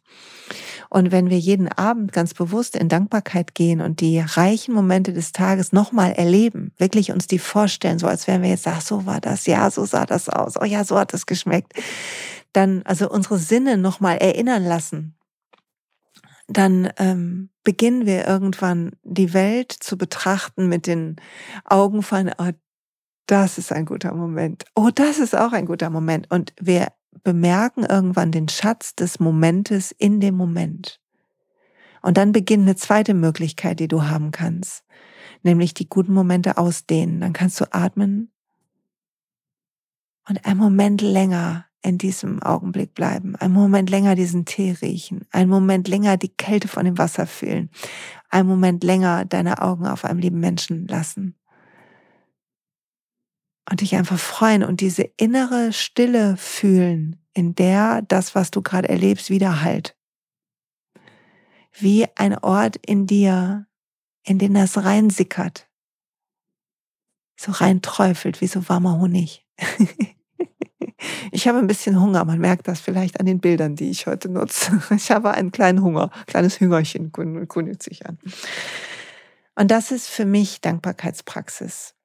Und 0.90 1.10
wenn 1.10 1.30
wir 1.30 1.38
jeden 1.38 1.68
Abend 1.68 2.12
ganz 2.12 2.32
bewusst 2.34 2.76
in 2.76 2.88
Dankbarkeit 2.88 3.54
gehen 3.54 3.80
und 3.80 4.00
die 4.00 4.20
reichen 4.20 4.74
Momente 4.74 5.12
des 5.12 5.32
Tages 5.32 5.72
nochmal 5.72 6.12
erleben, 6.12 6.72
wirklich 6.78 7.10
uns 7.10 7.26
die 7.26 7.40
vorstellen, 7.40 7.98
so 7.98 8.06
als 8.06 8.28
wären 8.28 8.42
wir 8.42 8.50
jetzt, 8.50 8.68
ach, 8.68 8.80
so 8.80 9.06
war 9.06 9.20
das, 9.20 9.46
ja, 9.46 9.70
so 9.70 9.84
sah 9.84 10.06
das 10.06 10.28
aus, 10.28 10.54
oh 10.60 10.64
ja, 10.64 10.84
so 10.84 10.96
hat 10.98 11.12
es 11.14 11.26
geschmeckt, 11.26 11.72
dann 12.56 12.82
also 12.84 13.10
unsere 13.10 13.38
Sinne 13.38 13.76
nochmal 13.76 14.16
erinnern 14.16 14.64
lassen, 14.64 15.16
dann 16.48 16.90
ähm, 16.96 17.50
beginnen 17.64 18.06
wir 18.06 18.26
irgendwann 18.26 18.92
die 19.02 19.34
Welt 19.34 19.72
zu 19.72 19.98
betrachten 19.98 20.68
mit 20.68 20.86
den 20.86 21.16
Augen 21.64 22.02
von, 22.02 22.30
oh, 22.38 22.50
das 23.26 23.58
ist 23.58 23.72
ein 23.72 23.84
guter 23.84 24.14
Moment. 24.14 24.64
Oh, 24.74 24.90
das 24.94 25.18
ist 25.18 25.34
auch 25.34 25.52
ein 25.52 25.66
guter 25.66 25.90
Moment. 25.90 26.30
Und 26.30 26.52
wir 26.60 26.92
bemerken 27.24 27.84
irgendwann 27.84 28.30
den 28.30 28.48
Schatz 28.48 28.94
des 28.94 29.18
Momentes 29.18 29.90
in 29.90 30.20
dem 30.20 30.36
Moment. 30.36 31.00
Und 32.02 32.16
dann 32.16 32.30
beginnt 32.30 32.62
eine 32.62 32.76
zweite 32.76 33.14
Möglichkeit, 33.14 33.80
die 33.80 33.88
du 33.88 34.04
haben 34.04 34.30
kannst, 34.30 34.84
nämlich 35.42 35.74
die 35.74 35.88
guten 35.88 36.14
Momente 36.14 36.56
ausdehnen. 36.56 37.20
Dann 37.20 37.32
kannst 37.32 37.60
du 37.60 37.64
atmen 37.72 38.30
und 40.28 40.44
einen 40.46 40.60
Moment 40.60 41.00
länger 41.00 41.66
in 41.86 41.98
diesem 41.98 42.42
Augenblick 42.42 42.94
bleiben, 42.94 43.36
einen 43.36 43.54
Moment 43.54 43.88
länger 43.90 44.16
diesen 44.16 44.44
Tee 44.44 44.76
riechen, 44.82 45.24
einen 45.30 45.48
Moment 45.48 45.86
länger 45.86 46.16
die 46.16 46.28
Kälte 46.28 46.66
von 46.66 46.84
dem 46.84 46.98
Wasser 46.98 47.28
fühlen, 47.28 47.70
einen 48.28 48.48
Moment 48.48 48.82
länger 48.82 49.24
deine 49.24 49.62
Augen 49.62 49.86
auf 49.86 50.04
einem 50.04 50.18
lieben 50.18 50.40
Menschen 50.40 50.88
lassen. 50.88 51.36
Und 53.70 53.80
dich 53.82 53.94
einfach 53.94 54.18
freuen 54.18 54.64
und 54.64 54.80
diese 54.80 55.02
innere 55.16 55.72
Stille 55.72 56.36
fühlen, 56.36 57.24
in 57.34 57.54
der 57.54 58.02
das, 58.02 58.34
was 58.34 58.50
du 58.50 58.62
gerade 58.62 58.88
erlebst, 58.88 59.30
wieder 59.30 59.62
halt. 59.62 59.96
Wie 61.72 62.06
ein 62.16 62.36
Ort 62.36 62.76
in 62.84 63.06
dir, 63.06 63.68
in 64.24 64.40
den 64.40 64.54
das 64.54 64.76
reinsickert, 64.76 65.68
so 67.36 67.52
reinträufelt 67.52 68.40
wie 68.40 68.48
so 68.48 68.68
warmer 68.68 68.98
Honig. 68.98 69.46
Ich 71.36 71.46
habe 71.46 71.58
ein 71.58 71.66
bisschen 71.66 72.00
Hunger. 72.00 72.24
Man 72.24 72.38
merkt 72.38 72.66
das 72.66 72.80
vielleicht 72.80 73.20
an 73.20 73.26
den 73.26 73.40
Bildern, 73.40 73.76
die 73.76 73.90
ich 73.90 74.06
heute 74.06 74.30
nutze. 74.30 74.80
Ich 74.96 75.10
habe 75.10 75.32
einen 75.32 75.52
kleinen 75.52 75.82
Hunger, 75.82 76.10
kleines 76.26 76.60
Hüngerchen 76.60 77.12
kündigt 77.12 77.82
sich 77.82 78.06
an. 78.06 78.16
Und 79.54 79.70
das 79.70 79.90
ist 79.90 80.08
für 80.08 80.24
mich 80.24 80.62
Dankbarkeitspraxis 80.62 81.95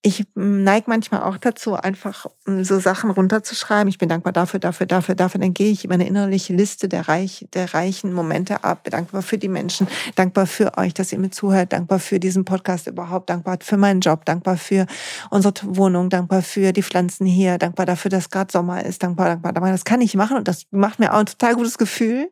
ich 0.00 0.24
neige 0.36 0.88
manchmal 0.88 1.22
auch 1.24 1.38
dazu, 1.38 1.74
einfach 1.74 2.26
hm, 2.44 2.62
so 2.62 2.78
Sachen 2.78 3.10
runterzuschreiben. 3.10 3.88
Ich 3.88 3.98
bin 3.98 4.08
dankbar 4.08 4.32
dafür, 4.32 4.60
dafür, 4.60 4.86
dafür, 4.86 5.16
dafür. 5.16 5.40
Dann 5.40 5.54
gehe 5.54 5.72
ich 5.72 5.88
meine 5.88 6.06
innerliche 6.06 6.54
Liste 6.54 6.88
der, 6.88 7.08
reich, 7.08 7.48
der 7.52 7.74
reichen 7.74 8.12
Momente 8.12 8.62
ab. 8.62 8.84
Dankbar 8.84 9.22
für 9.22 9.38
die 9.38 9.48
Menschen, 9.48 9.88
dankbar 10.14 10.46
für 10.46 10.78
euch, 10.78 10.94
dass 10.94 11.12
ihr 11.12 11.18
mir 11.18 11.30
zuhört, 11.30 11.72
dankbar 11.72 11.98
für 11.98 12.20
diesen 12.20 12.44
Podcast 12.44 12.86
überhaupt, 12.86 13.28
dankbar 13.28 13.58
für 13.60 13.76
meinen 13.76 14.00
Job, 14.00 14.24
dankbar 14.24 14.56
für 14.56 14.86
unsere 15.30 15.54
Wohnung, 15.64 16.10
dankbar 16.10 16.42
für 16.42 16.72
die 16.72 16.82
Pflanzen 16.84 17.26
hier, 17.26 17.58
dankbar 17.58 17.84
dafür, 17.84 18.10
dass 18.10 18.30
gerade 18.30 18.52
Sommer 18.52 18.84
ist, 18.84 19.02
dankbar, 19.02 19.26
dankbar, 19.26 19.52
dankbar. 19.52 19.72
Das 19.72 19.84
kann 19.84 20.00
ich 20.00 20.14
machen 20.14 20.36
und 20.36 20.46
das 20.46 20.66
macht 20.70 21.00
mir 21.00 21.12
auch 21.12 21.18
ein 21.18 21.26
total 21.26 21.56
gutes 21.56 21.76
Gefühl. 21.76 22.30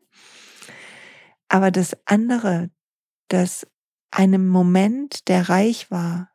Aber 1.49 1.73
das 1.73 1.97
andere, 2.05 2.71
dass 3.29 3.67
einem 4.13 4.47
Moment, 4.47 5.27
der 5.27 5.49
reich 5.49 5.91
war, 5.91 6.31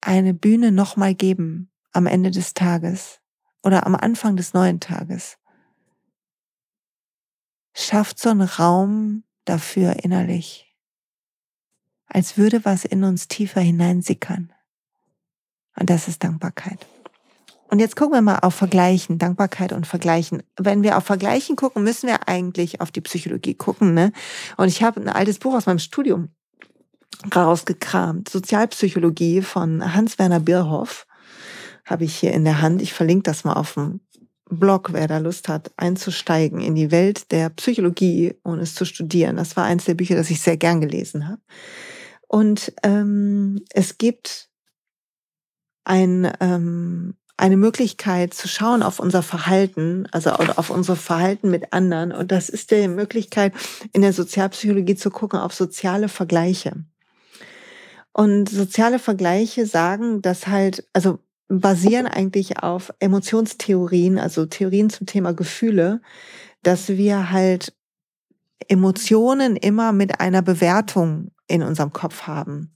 eine 0.00 0.34
Bühne 0.34 0.72
nochmal 0.72 1.14
geben 1.14 1.70
am 1.92 2.06
Ende 2.06 2.30
des 2.30 2.54
Tages 2.54 3.20
oder 3.62 3.86
am 3.86 3.94
Anfang 3.94 4.36
des 4.36 4.54
neuen 4.54 4.80
Tages. 4.80 5.38
Schafft 7.74 8.18
so 8.18 8.30
einen 8.30 8.42
Raum 8.42 9.24
dafür 9.44 10.04
innerlich, 10.04 10.74
als 12.06 12.36
würde 12.36 12.64
was 12.64 12.84
in 12.84 13.04
uns 13.04 13.28
tiefer 13.28 13.60
hineinsickern. 13.60 14.52
Und 15.78 15.90
das 15.90 16.08
ist 16.08 16.24
Dankbarkeit. 16.24 16.86
Und 17.70 17.80
jetzt 17.80 17.96
gucken 17.96 18.14
wir 18.14 18.22
mal 18.22 18.38
auf 18.38 18.54
Vergleichen, 18.54 19.18
Dankbarkeit 19.18 19.72
und 19.72 19.86
Vergleichen. 19.86 20.42
Wenn 20.56 20.82
wir 20.82 20.96
auf 20.96 21.04
Vergleichen 21.04 21.54
gucken, 21.54 21.84
müssen 21.84 22.08
wir 22.08 22.26
eigentlich 22.26 22.80
auf 22.80 22.90
die 22.90 23.02
Psychologie 23.02 23.54
gucken. 23.54 23.92
Ne? 23.92 24.12
Und 24.56 24.68
ich 24.68 24.82
habe 24.82 25.00
ein 25.00 25.08
altes 25.08 25.38
Buch 25.38 25.54
aus 25.54 25.66
meinem 25.66 25.78
Studium 25.78 26.30
rausgekramt. 27.34 28.28
Sozialpsychologie 28.28 29.42
von 29.42 29.94
Hans-Werner 29.94 30.40
Birhoff 30.40 31.06
habe 31.84 32.04
ich 32.04 32.14
hier 32.14 32.32
in 32.32 32.44
der 32.44 32.60
Hand. 32.60 32.82
Ich 32.82 32.92
verlinke 32.92 33.24
das 33.24 33.44
mal 33.44 33.54
auf 33.54 33.74
dem 33.74 34.00
Blog, 34.50 34.92
wer 34.92 35.08
da 35.08 35.18
Lust 35.18 35.48
hat, 35.48 35.72
einzusteigen 35.76 36.60
in 36.60 36.74
die 36.74 36.90
Welt 36.90 37.30
der 37.32 37.50
Psychologie 37.50 38.34
und 38.42 38.60
es 38.60 38.74
zu 38.74 38.84
studieren. 38.84 39.36
Das 39.36 39.56
war 39.56 39.64
eins 39.64 39.84
der 39.84 39.94
Bücher, 39.94 40.16
das 40.16 40.30
ich 40.30 40.40
sehr 40.40 40.56
gern 40.56 40.80
gelesen 40.80 41.28
habe. 41.28 41.42
Und 42.28 42.72
ähm, 42.82 43.64
es 43.70 43.98
gibt 43.98 44.48
ein, 45.84 46.30
ähm, 46.40 47.14
eine 47.36 47.56
Möglichkeit 47.56 48.34
zu 48.34 48.48
schauen 48.48 48.82
auf 48.82 49.00
unser 49.00 49.22
Verhalten, 49.22 50.06
also 50.12 50.30
auf 50.30 50.70
unser 50.70 50.96
Verhalten 50.96 51.50
mit 51.50 51.72
anderen. 51.72 52.12
Und 52.12 52.32
das 52.32 52.48
ist 52.48 52.70
die 52.70 52.88
Möglichkeit, 52.88 53.54
in 53.92 54.02
der 54.02 54.12
Sozialpsychologie 54.12 54.96
zu 54.96 55.10
gucken 55.10 55.38
auf 55.38 55.54
soziale 55.54 56.08
Vergleiche. 56.08 56.84
Und 58.18 58.48
soziale 58.48 58.98
Vergleiche 58.98 59.64
sagen, 59.64 60.22
dass 60.22 60.48
halt, 60.48 60.84
also 60.92 61.20
basieren 61.46 62.08
eigentlich 62.08 62.60
auf 62.60 62.92
Emotionstheorien, 62.98 64.18
also 64.18 64.44
Theorien 64.44 64.90
zum 64.90 65.06
Thema 65.06 65.32
Gefühle, 65.32 66.00
dass 66.64 66.88
wir 66.88 67.30
halt 67.30 67.72
Emotionen 68.66 69.54
immer 69.54 69.92
mit 69.92 70.18
einer 70.18 70.42
Bewertung 70.42 71.30
in 71.46 71.62
unserem 71.62 71.92
Kopf 71.92 72.22
haben. 72.22 72.74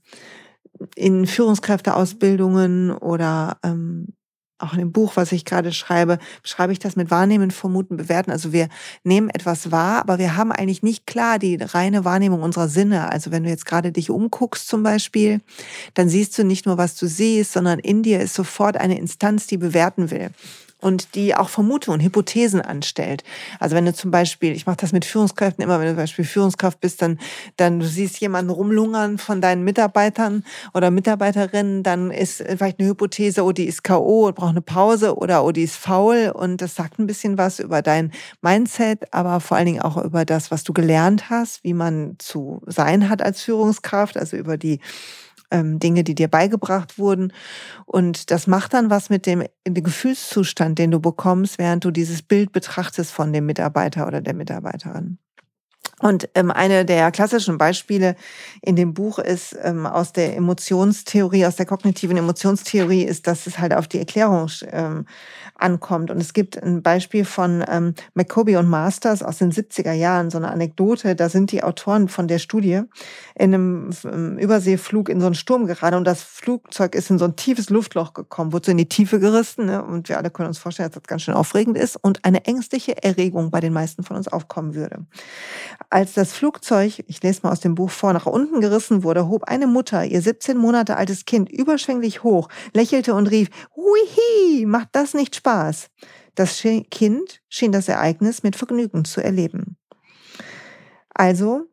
In 0.95 1.27
Führungskräfteausbildungen 1.27 2.91
oder 2.91 3.57
ähm, 3.63 4.13
auch 4.63 4.73
in 4.73 4.79
dem 4.79 4.91
Buch, 4.91 5.15
was 5.15 5.31
ich 5.31 5.45
gerade 5.45 5.71
schreibe, 5.71 6.19
beschreibe 6.41 6.73
ich 6.73 6.79
das 6.79 6.95
mit 6.95 7.11
Wahrnehmen, 7.11 7.51
Vermuten, 7.51 7.97
Bewerten. 7.97 8.31
Also 8.31 8.53
wir 8.53 8.69
nehmen 9.03 9.29
etwas 9.29 9.71
wahr, 9.71 10.01
aber 10.01 10.17
wir 10.19 10.35
haben 10.35 10.51
eigentlich 10.51 10.83
nicht 10.83 11.05
klar 11.05 11.39
die 11.39 11.55
reine 11.55 12.05
Wahrnehmung 12.05 12.41
unserer 12.41 12.69
Sinne. 12.69 13.11
Also 13.11 13.31
wenn 13.31 13.43
du 13.43 13.49
jetzt 13.49 13.65
gerade 13.65 13.91
dich 13.91 14.09
umguckst 14.09 14.67
zum 14.67 14.83
Beispiel, 14.83 15.41
dann 15.93 16.09
siehst 16.09 16.37
du 16.37 16.43
nicht 16.43 16.65
nur, 16.65 16.77
was 16.77 16.95
du 16.95 17.07
siehst, 17.07 17.53
sondern 17.53 17.79
in 17.79 18.03
dir 18.03 18.21
ist 18.21 18.33
sofort 18.33 18.77
eine 18.77 18.97
Instanz, 18.97 19.47
die 19.47 19.57
bewerten 19.57 20.09
will 20.09 20.31
und 20.83 21.15
die 21.15 21.33
auch 21.33 21.49
Vermutungen, 21.49 22.01
Hypothesen 22.01 22.61
anstellt. 22.61 23.23
Also 23.59 23.75
wenn 23.75 23.85
du 23.85 23.93
zum 23.93 24.11
Beispiel, 24.11 24.51
ich 24.51 24.65
mache 24.65 24.77
das 24.77 24.91
mit 24.91 25.05
Führungskräften 25.05 25.63
immer, 25.63 25.79
wenn 25.79 25.87
du 25.87 25.93
zum 25.93 26.03
Beispiel 26.03 26.25
Führungskraft 26.25 26.79
bist, 26.81 27.01
dann, 27.01 27.19
dann 27.55 27.79
du 27.79 27.85
siehst 27.85 28.19
jemanden 28.19 28.51
rumlungern 28.51 29.17
von 29.17 29.39
deinen 29.39 29.63
Mitarbeitern 29.63 30.43
oder 30.73 30.91
Mitarbeiterinnen, 30.91 31.83
dann 31.83 32.11
ist 32.11 32.37
vielleicht 32.37 32.79
eine 32.79 32.89
Hypothese, 32.89 33.43
oh, 33.43 33.53
die 33.53 33.65
ist 33.65 33.83
K.O. 33.83 34.27
und 34.27 34.35
braucht 34.35 34.49
eine 34.49 34.61
Pause 34.61 35.15
oder 35.15 35.45
oh, 35.45 35.51
die 35.51 35.63
ist 35.63 35.77
faul 35.77 36.31
und 36.35 36.61
das 36.61 36.75
sagt 36.75 36.99
ein 36.99 37.07
bisschen 37.07 37.37
was 37.37 37.59
über 37.59 37.81
dein 37.81 38.11
Mindset, 38.41 39.13
aber 39.13 39.39
vor 39.39 39.57
allen 39.57 39.67
Dingen 39.67 39.81
auch 39.81 39.97
über 39.97 40.25
das, 40.25 40.51
was 40.51 40.63
du 40.63 40.73
gelernt 40.73 41.29
hast, 41.29 41.63
wie 41.63 41.73
man 41.73 42.15
zu 42.19 42.61
sein 42.65 43.09
hat 43.09 43.21
als 43.21 43.41
Führungskraft, 43.41 44.17
also 44.17 44.35
über 44.35 44.57
die 44.57 44.79
ähm, 45.53 45.79
Dinge, 45.79 46.03
die 46.03 46.15
dir 46.15 46.27
beigebracht 46.27 46.97
wurden. 46.97 47.31
Und 47.85 48.31
das 48.31 48.47
macht 48.47 48.73
dann 48.73 48.89
was 48.89 49.09
mit 49.09 49.25
dem, 49.25 49.43
dem 49.65 49.83
Gefühlszustand, 49.83 50.79
den 50.79 50.91
du 50.91 50.99
bekommst, 50.99 51.57
während 51.59 51.85
du 51.85 51.91
dieses 51.91 52.21
Bild 52.23 52.51
betrachtest 52.51 53.11
von 53.11 53.31
dem 53.31 53.45
Mitarbeiter 53.45 54.07
oder 54.07 54.19
der 54.19 54.33
Mitarbeiterin. 54.33 55.19
Und 56.03 56.27
ähm, 56.35 56.51
eine 56.51 56.83
der 56.83 57.11
klassischen 57.11 57.57
Beispiele 57.57 58.17
in 58.61 58.75
dem 58.75 58.93
Buch 58.93 59.19
ist 59.19 59.55
ähm, 59.63 59.85
aus 59.85 60.11
der 60.11 60.35
Emotionstheorie, 60.35 61.45
aus 61.45 61.55
der 61.55 61.65
kognitiven 61.65 62.17
Emotionstheorie, 62.17 63.03
ist, 63.03 63.25
dass 63.25 63.47
es 63.47 63.57
halt 63.57 63.73
auf 63.73 63.87
die 63.87 63.99
Erklärung 63.99 64.49
ähm, 64.69 65.05
ankommt. 65.55 66.11
Und 66.11 66.17
es 66.17 66.33
gibt 66.33 66.61
ein 66.61 66.81
Beispiel 66.83 67.23
von 67.23 67.63
ähm, 67.69 67.93
McCoby 68.15 68.57
und 68.57 68.67
Masters 68.67 69.23
aus 69.23 69.37
den 69.37 69.53
70er 69.53 69.93
Jahren, 69.93 70.29
so 70.29 70.37
eine 70.37 70.51
Anekdote. 70.51 71.15
Da 71.15 71.29
sind 71.29 71.53
die 71.53 71.63
Autoren 71.63 72.09
von 72.09 72.27
der 72.27 72.39
Studie 72.39 72.81
in 73.35 73.53
einem 73.53 73.89
ähm, 74.03 74.37
Überseeflug 74.37 75.07
in 75.07 75.21
so 75.21 75.27
einen 75.27 75.35
Sturm 75.35 75.67
geraten 75.67 75.95
und 75.95 76.05
das 76.05 76.21
Flugzeug 76.21 76.95
ist 76.95 77.11
in 77.11 77.17
so 77.17 77.23
ein 77.23 77.37
tiefes 77.37 77.69
Luftloch 77.69 78.13
gekommen, 78.13 78.51
wurde 78.51 78.65
so 78.65 78.71
in 78.71 78.77
die 78.77 78.89
Tiefe 78.89 79.21
gerissen. 79.21 79.67
Ne? 79.67 79.81
Und 79.81 80.09
wir 80.09 80.17
alle 80.17 80.31
können 80.31 80.49
uns 80.49 80.57
vorstellen, 80.57 80.89
dass 80.89 81.01
das 81.01 81.07
ganz 81.07 81.21
schön 81.21 81.33
aufregend 81.33 81.77
ist 81.77 81.95
und 81.95 82.25
eine 82.25 82.45
ängstliche 82.45 83.01
Erregung 83.01 83.51
bei 83.51 83.61
den 83.61 83.71
meisten 83.71 84.03
von 84.03 84.17
uns 84.17 84.27
aufkommen 84.27 84.75
würde. 84.75 85.05
Als 85.93 86.13
das 86.13 86.33
Flugzeug, 86.33 87.03
ich 87.05 87.21
lese 87.21 87.41
mal 87.43 87.51
aus 87.51 87.59
dem 87.59 87.75
Buch 87.75 87.91
vor, 87.91 88.13
nach 88.13 88.25
unten 88.25 88.61
gerissen 88.61 89.03
wurde, 89.03 89.27
hob 89.27 89.43
eine 89.43 89.67
Mutter 89.67 90.03
ihr 90.03 90.23
17 90.23 90.57
Monate 90.57 90.97
altes 90.97 91.25
Kind 91.25 91.51
überschwänglich 91.51 92.23
hoch, 92.23 92.49
lächelte 92.73 93.13
und 93.13 93.27
rief, 93.27 93.49
Huihi, 93.75 94.65
macht 94.65 94.89
das 94.93 95.13
nicht 95.13 95.35
Spaß? 95.35 95.91
Das 96.33 96.63
Kind 96.89 97.41
schien 97.47 97.71
das 97.71 97.89
Ereignis 97.89 98.41
mit 98.41 98.55
Vergnügen 98.55 99.05
zu 99.05 99.21
erleben. 99.21 99.77
Also, 101.13 101.67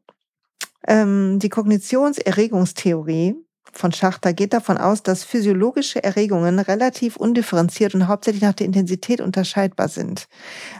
ähm, 0.86 1.38
die 1.38 1.48
Kognitionserregungstheorie 1.48 3.36
von 3.72 3.92
Schachter 3.92 4.34
geht 4.34 4.52
davon 4.52 4.76
aus, 4.76 5.02
dass 5.02 5.24
physiologische 5.24 6.04
Erregungen 6.04 6.58
relativ 6.58 7.16
undifferenziert 7.16 7.94
und 7.94 8.06
hauptsächlich 8.06 8.42
nach 8.42 8.52
der 8.52 8.66
Intensität 8.66 9.22
unterscheidbar 9.22 9.88
sind. 9.88 10.28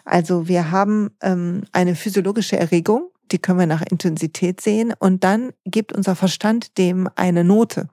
Also 0.05 0.47
wir 0.47 0.71
haben 0.71 1.17
ähm, 1.23 1.63
eine 1.73 1.95
physiologische 1.95 2.59
Erregung, 2.59 3.11
die 3.33 3.39
können 3.39 3.59
wir 3.59 3.67
nach 3.67 3.83
Intensität 3.83 4.61
sehen 4.61 4.93
und 4.99 5.25
dann 5.25 5.53
gibt 5.65 5.93
unser 5.93 6.17
Verstand 6.17 6.79
dem 6.79 7.09
eine 7.15 7.45
Note, 7.45 7.89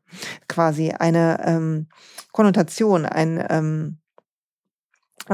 quasi 0.47 0.91
eine 0.91 1.39
ähm, 1.45 1.87
Konnotation, 2.31 3.05
ein 3.05 3.43
ähm, 3.49 3.97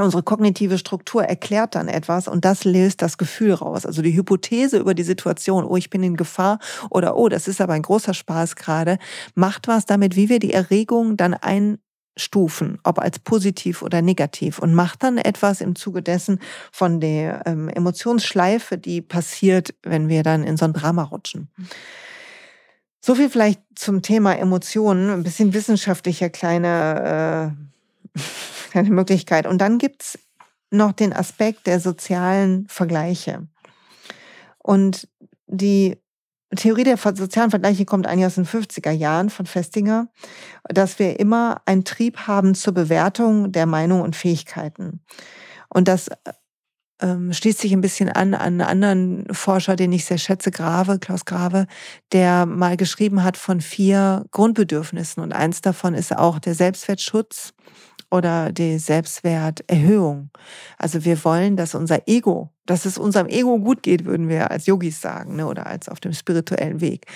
unsere 0.02 0.22
kognitive 0.22 0.78
Struktur 0.78 1.24
erklärt 1.24 1.74
dann 1.74 1.88
etwas 1.88 2.28
und 2.28 2.44
das 2.44 2.64
löst 2.64 3.02
das 3.02 3.18
Gefühl 3.18 3.52
raus. 3.52 3.86
Also 3.86 4.02
die 4.02 4.16
Hypothese 4.16 4.78
über 4.78 4.94
die 4.94 5.02
Situation, 5.02 5.64
oh, 5.64 5.76
ich 5.76 5.90
bin 5.90 6.02
in 6.02 6.16
Gefahr 6.16 6.58
oder 6.90 7.16
oh, 7.16 7.28
das 7.28 7.48
ist 7.48 7.60
aber 7.60 7.74
ein 7.74 7.82
großer 7.82 8.14
Spaß 8.14 8.56
gerade, 8.56 8.98
macht 9.34 9.68
was 9.68 9.86
damit, 9.86 10.16
wie 10.16 10.28
wir 10.28 10.38
die 10.38 10.52
Erregung 10.52 11.16
dann 11.16 11.34
einstufen, 12.16 12.78
ob 12.84 12.98
als 12.98 13.18
positiv 13.18 13.82
oder 13.82 14.02
negativ 14.02 14.58
und 14.58 14.74
macht 14.74 15.02
dann 15.02 15.18
etwas 15.18 15.60
im 15.60 15.74
Zuge 15.74 16.02
dessen 16.02 16.40
von 16.72 17.00
der 17.00 17.42
ähm, 17.46 17.68
Emotionsschleife, 17.68 18.78
die 18.78 19.00
passiert, 19.00 19.74
wenn 19.82 20.08
wir 20.08 20.22
dann 20.22 20.44
in 20.44 20.56
so 20.56 20.64
ein 20.64 20.72
Drama 20.72 21.02
rutschen. 21.02 21.48
So 23.00 23.14
viel 23.14 23.28
vielleicht 23.28 23.60
zum 23.74 24.02
Thema 24.02 24.34
Emotionen, 24.34 25.10
ein 25.10 25.22
bisschen 25.22 25.52
wissenschaftlicher 25.52 26.30
kleine 26.30 27.54
äh, 28.14 28.20
keine 28.72 28.90
Möglichkeit. 28.90 29.46
Und 29.46 29.58
dann 29.58 29.78
gibt's 29.78 30.18
noch 30.70 30.92
den 30.92 31.12
Aspekt 31.12 31.66
der 31.66 31.80
sozialen 31.80 32.66
Vergleiche. 32.68 33.46
Und 34.58 35.08
die 35.46 35.98
Theorie 36.56 36.84
der 36.84 36.96
sozialen 36.96 37.50
Vergleiche 37.50 37.84
kommt 37.84 38.06
eigentlich 38.06 38.26
aus 38.26 38.34
den 38.34 38.46
50er 38.46 38.90
Jahren 38.90 39.30
von 39.30 39.46
Festinger, 39.46 40.08
dass 40.64 40.98
wir 40.98 41.18
immer 41.20 41.62
einen 41.66 41.84
Trieb 41.84 42.26
haben 42.26 42.54
zur 42.54 42.74
Bewertung 42.74 43.52
der 43.52 43.66
Meinung 43.66 44.00
und 44.00 44.16
Fähigkeiten. 44.16 45.00
Und 45.68 45.88
das 45.88 46.10
ähm, 47.00 47.32
schließt 47.32 47.60
sich 47.60 47.72
ein 47.72 47.80
bisschen 47.80 48.08
an 48.08 48.34
an 48.34 48.60
einen 48.60 48.60
anderen 48.60 49.26
Forscher, 49.34 49.76
den 49.76 49.92
ich 49.92 50.04
sehr 50.04 50.18
schätze, 50.18 50.50
Grave, 50.50 50.98
Klaus 50.98 51.24
Grave, 51.24 51.66
der 52.12 52.46
mal 52.46 52.76
geschrieben 52.76 53.24
hat 53.24 53.36
von 53.36 53.60
vier 53.60 54.24
Grundbedürfnissen. 54.30 55.22
Und 55.22 55.32
eins 55.32 55.60
davon 55.60 55.94
ist 55.94 56.16
auch 56.16 56.38
der 56.38 56.54
Selbstwertschutz 56.54 57.52
oder 58.14 58.52
die 58.52 58.78
Selbstwerterhöhung. 58.78 60.30
Also 60.78 61.04
wir 61.04 61.24
wollen, 61.24 61.56
dass 61.56 61.74
unser 61.74 62.06
Ego, 62.06 62.50
dass 62.64 62.84
es 62.84 62.96
unserem 62.96 63.26
Ego 63.26 63.58
gut 63.58 63.82
geht, 63.82 64.04
würden 64.04 64.28
wir 64.28 64.52
als 64.52 64.66
Yogis 64.66 65.00
sagen, 65.00 65.34
ne, 65.34 65.48
oder 65.48 65.66
als 65.66 65.88
auf 65.88 65.98
dem 65.98 66.12
spirituellen 66.12 66.80
Weg. 66.80 67.06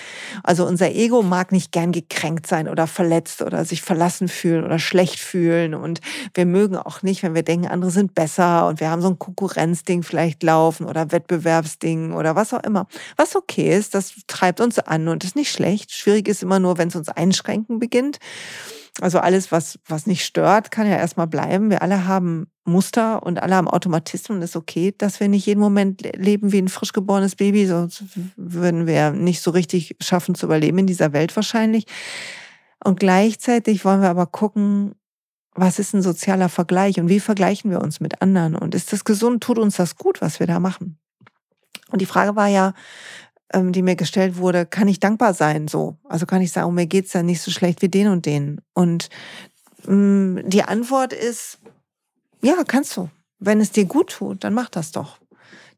Also 0.43 0.67
unser 0.67 0.91
Ego 0.91 1.23
mag 1.23 1.53
nicht 1.53 1.71
gern 1.71 1.93
gekränkt 1.93 2.49
sein 2.49 2.69
oder 2.69 2.89
verletzt 2.89 3.43
oder 3.43 3.65
sich 3.65 3.81
verlassen 3.81 4.27
fühlen 4.27 4.65
oder 4.65 4.81
schlecht 4.81 5.21
fühlen 5.21 5.73
und 5.73 6.01
wir 6.35 6.47
mögen 6.47 6.77
auch 6.77 7.03
nicht, 7.03 7.23
wenn 7.23 7.37
wir 7.37 7.45
denken, 7.45 7.69
andere 7.69 7.93
sind 7.93 8.17
besser 8.17 8.67
und 8.67 8.81
wir 8.81 8.91
haben 8.91 9.01
so 9.01 9.09
ein 9.09 9.21
Konkurrenzding 9.21 10.03
vielleicht 10.03 10.43
laufen 10.43 10.85
oder 10.85 11.13
Wettbewerbsding 11.13 12.13
oder 12.13 12.35
was 12.35 12.53
auch 12.53 12.65
immer. 12.65 12.89
Was 13.17 13.37
okay 13.37 13.73
ist, 13.73 13.95
das 13.95 14.15
treibt 14.27 14.61
uns 14.61 14.81
an 14.81 15.07
und 15.07 15.23
ist 15.23 15.37
nicht 15.37 15.53
schlecht. 15.53 15.93
Schwierig 15.93 16.27
ist 16.27 16.43
immer 16.43 16.59
nur, 16.59 16.77
wenn 16.77 16.89
es 16.89 16.97
uns 16.97 17.09
einschränken 17.09 17.79
beginnt. 17.79 18.19
Also 19.01 19.19
alles, 19.21 19.53
was, 19.53 19.79
was 19.87 20.07
nicht 20.07 20.25
stört, 20.25 20.71
kann 20.71 20.89
ja 20.89 20.97
erstmal 20.97 21.27
bleiben. 21.27 21.71
Wir 21.71 21.83
alle 21.83 22.07
haben 22.07 22.51
Muster 22.65 23.23
und 23.23 23.41
alle 23.41 23.55
haben 23.55 23.69
Automatismen. 23.69 24.43
Ist 24.43 24.57
okay, 24.57 24.95
dass 24.97 25.21
wir 25.21 25.29
nicht 25.29 25.47
jeden 25.47 25.61
Moment 25.61 26.03
leben 26.17 26.53
wie 26.53 26.59
ein 26.59 26.69
frisch 26.69 26.93
geborenes 26.93 27.37
Baby. 27.37 27.67
Sonst 27.67 28.05
würden 28.37 28.87
wir 28.87 29.13
nicht 29.13 29.41
so 29.41 29.53
richtig 29.53 29.97
schaffen 30.01 30.35
zu 30.35 30.47
überleben 30.47 30.79
in 30.79 30.87
dieser 30.87 31.13
Welt 31.13 31.35
wahrscheinlich. 31.37 31.87
Und 32.83 33.01
gleichzeitig 33.01 33.85
wollen 33.85 34.03
wir 34.03 34.11
aber 34.11 34.27
gucken, 34.27 34.95
was 35.55 35.79
ist 35.79 35.95
ein 35.95 36.03
sozialer 36.03 36.49
Vergleich 36.49 37.01
und 37.01 37.09
wie 37.09 37.21
vergleichen 37.21 37.71
wir 37.71 37.81
uns 37.81 38.01
mit 38.01 38.23
anderen? 38.23 38.55
Und 38.55 38.75
ist 38.75 38.93
das 38.93 39.05
gesund? 39.05 39.43
Tut 39.43 39.59
uns 39.59 39.77
das 39.77 39.97
gut, 39.97 40.21
was 40.21 40.39
wir 40.39 40.47
da 40.47 40.61
machen? 40.61 40.99
Und 41.91 42.01
die 42.01 42.07
Frage 42.07 42.37
war 42.37 42.49
ja, 42.49 42.75
ähm, 43.53 43.73
die 43.73 43.83
mir 43.83 43.97
gestellt 43.97 44.37
wurde, 44.37 44.67
kann 44.67 44.89
ich 44.89 45.01
dankbar 45.01 45.35
sein 45.35 45.69
so? 45.69 45.97
Also 46.05 46.27
kann 46.27 46.43
ich 46.43 46.53
sagen, 46.53 46.69
oh, 46.69 46.73
mir 46.73 46.87
geht's 46.87 47.13
ja 47.13 47.23
nicht 47.23 47.41
so 47.41 47.51
schlecht 47.51 47.83
wie 47.83 47.89
den 47.89 48.09
und 48.09 48.27
den. 48.27 48.61
Und 48.75 49.09
mh, 49.87 49.95
mm, 49.95 50.49
die 50.49 50.63
Antwort 50.63 51.13
ist, 51.13 51.59
ja, 52.43 52.63
kannst 52.67 52.97
du. 52.97 53.11
Wenn 53.39 53.61
es 53.61 53.71
dir 53.71 53.85
gut 53.85 54.11
tut, 54.11 54.45
dann 54.45 54.55
mach 54.55 54.69
das 54.69 54.93
doch. 54.93 55.19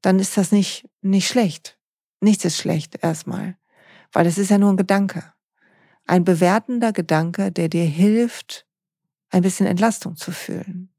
Dann 0.02 0.18
ist 0.18 0.36
das 0.36 0.50
nicht, 0.50 0.88
nicht 1.02 1.28
schlecht. 1.28 1.78
Nichts 2.20 2.44
ist 2.44 2.56
schlecht 2.56 2.98
erstmal. 3.02 3.56
Weil 4.12 4.26
es 4.26 4.38
ist 4.38 4.50
ja 4.50 4.58
nur 4.58 4.70
ein 4.70 4.76
Gedanke. 4.76 5.24
Ein 6.06 6.24
bewertender 6.24 6.92
Gedanke, 6.92 7.52
der 7.52 7.68
dir 7.68 7.84
hilft, 7.84 8.66
ein 9.30 9.42
bisschen 9.42 9.66
Entlastung 9.66 10.16
zu 10.16 10.32
fühlen. 10.32 10.90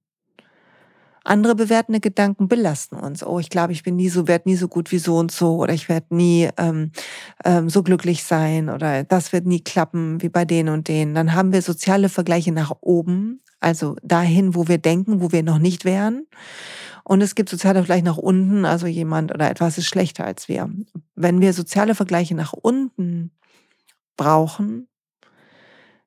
Andere 1.23 1.55
bewertende 1.55 1.99
Gedanken 1.99 2.47
belasten 2.47 2.95
uns. 2.95 3.23
Oh, 3.23 3.37
ich 3.37 3.49
glaube, 3.49 3.73
ich 3.73 3.83
bin 3.83 3.95
nie 3.95 4.09
so, 4.09 4.27
werde 4.27 4.49
nie 4.49 4.55
so 4.55 4.67
gut 4.67 4.91
wie 4.91 4.97
so 4.97 5.17
und 5.17 5.31
so 5.31 5.57
oder 5.57 5.73
ich 5.73 5.87
werde 5.87 6.15
nie 6.15 6.49
ähm, 6.57 6.91
ähm, 7.45 7.69
so 7.69 7.83
glücklich 7.83 8.23
sein 8.23 8.69
oder 8.69 9.03
das 9.03 9.31
wird 9.31 9.45
nie 9.45 9.61
klappen 9.61 10.21
wie 10.21 10.29
bei 10.29 10.45
denen 10.45 10.69
und 10.69 10.87
denen. 10.87 11.13
Dann 11.13 11.33
haben 11.33 11.53
wir 11.53 11.61
soziale 11.61 12.09
Vergleiche 12.09 12.51
nach 12.51 12.71
oben, 12.81 13.39
also 13.59 13.95
dahin, 14.01 14.55
wo 14.55 14.67
wir 14.67 14.79
denken, 14.79 15.21
wo 15.21 15.31
wir 15.31 15.43
noch 15.43 15.59
nicht 15.59 15.85
wären. 15.85 16.25
Und 17.03 17.21
es 17.21 17.35
gibt 17.35 17.49
soziale 17.49 17.79
Vergleiche 17.79 18.05
nach 18.05 18.17
unten, 18.17 18.65
also 18.65 18.87
jemand 18.87 19.31
oder 19.31 19.49
etwas 19.49 19.77
ist 19.77 19.87
schlechter 19.87 20.25
als 20.25 20.47
wir. 20.47 20.69
Wenn 21.15 21.39
wir 21.39 21.53
soziale 21.53 21.93
Vergleiche 21.93 22.33
nach 22.33 22.53
unten 22.53 23.31
brauchen, 24.17 24.87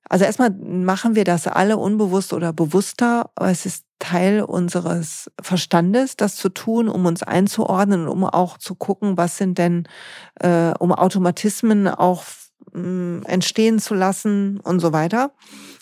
also 0.08 0.24
erstmal 0.24 0.50
machen 0.50 1.14
wir 1.14 1.24
das 1.24 1.46
alle 1.46 1.76
unbewusst 1.76 2.32
oder 2.32 2.52
bewusster, 2.52 3.30
aber 3.34 3.50
es 3.50 3.64
ist 3.66 3.83
Teil 3.98 4.42
unseres 4.42 5.30
Verstandes, 5.40 6.16
das 6.16 6.36
zu 6.36 6.48
tun, 6.48 6.88
um 6.88 7.06
uns 7.06 7.22
einzuordnen 7.22 8.08
um 8.08 8.24
auch 8.24 8.58
zu 8.58 8.74
gucken, 8.74 9.16
was 9.16 9.38
sind 9.38 9.58
denn, 9.58 9.88
äh, 10.40 10.72
um 10.78 10.92
Automatismen 10.92 11.88
auch 11.88 12.24
mh, 12.72 12.80
hm, 12.80 13.22
entstehen 13.26 13.78
zu 13.78 13.94
lassen 13.94 14.60
und 14.60 14.80
so 14.80 14.92
weiter. 14.92 15.32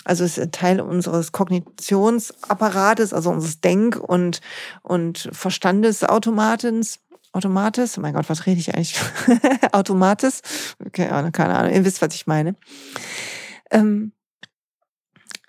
Also 0.05 0.25
es 0.25 0.39
ist 0.39 0.53
Teil 0.53 0.81
unseres 0.81 1.33
Kognitionsapparates, 1.33 3.13
also 3.13 3.31
unseres 3.31 3.61
Denk- 3.61 3.97
und, 3.97 4.41
und 4.83 5.29
Verstandesautomatens. 5.33 7.01
Automatis, 7.35 7.97
oh 7.97 8.03
mein 8.03 8.13
Gott, 8.13 8.29
was 8.29 8.45
rede 8.45 8.61
ich 8.61 8.75
eigentlich? 8.75 9.01
Automatis? 9.73 10.43
Okay, 10.85 11.09
keine 11.33 11.55
Ahnung, 11.55 11.73
ihr 11.73 11.85
wisst, 11.85 12.03
was 12.03 12.15
ich 12.15 12.27
meine. 12.27 12.57
Ähm, 13.71 14.13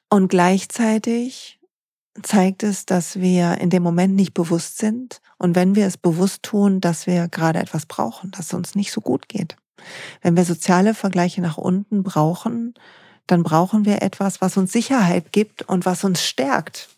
und 0.10 0.30
gleichzeitig 0.30 1.60
zeigt 2.22 2.64
es, 2.64 2.86
dass 2.86 3.20
wir 3.20 3.58
in 3.60 3.70
dem 3.70 3.82
Moment 3.82 4.16
nicht 4.16 4.34
bewusst 4.34 4.78
sind 4.78 5.22
und 5.38 5.56
wenn 5.56 5.76
wir 5.76 5.88
es 5.88 5.98
bewusst 5.98 6.44
tun, 6.44 6.80
dass 6.80 7.08
wir 7.08 7.28
gerade 7.28 7.60
etwas 7.60 7.86
brauchen, 7.86 8.32
dass 8.32 8.48
es 8.48 8.54
uns 8.54 8.76
nicht 8.76 8.92
so 8.92 9.02
gut 9.02 9.28
geht. 9.28 9.56
Wenn 10.22 10.38
wir 10.38 10.46
soziale 10.46 10.94
Vergleiche 10.94 11.42
nach 11.42 11.58
unten 11.58 12.04
brauchen, 12.04 12.76
dann 13.28 13.44
brauchen 13.44 13.86
wir 13.86 14.02
etwas, 14.02 14.42
was 14.42 14.58
uns 14.58 14.72
Sicherheit 14.72 15.32
gibt 15.32 15.64
und 15.64 15.86
was 15.86 16.04
uns 16.04 16.24
stärkt. 16.24 16.90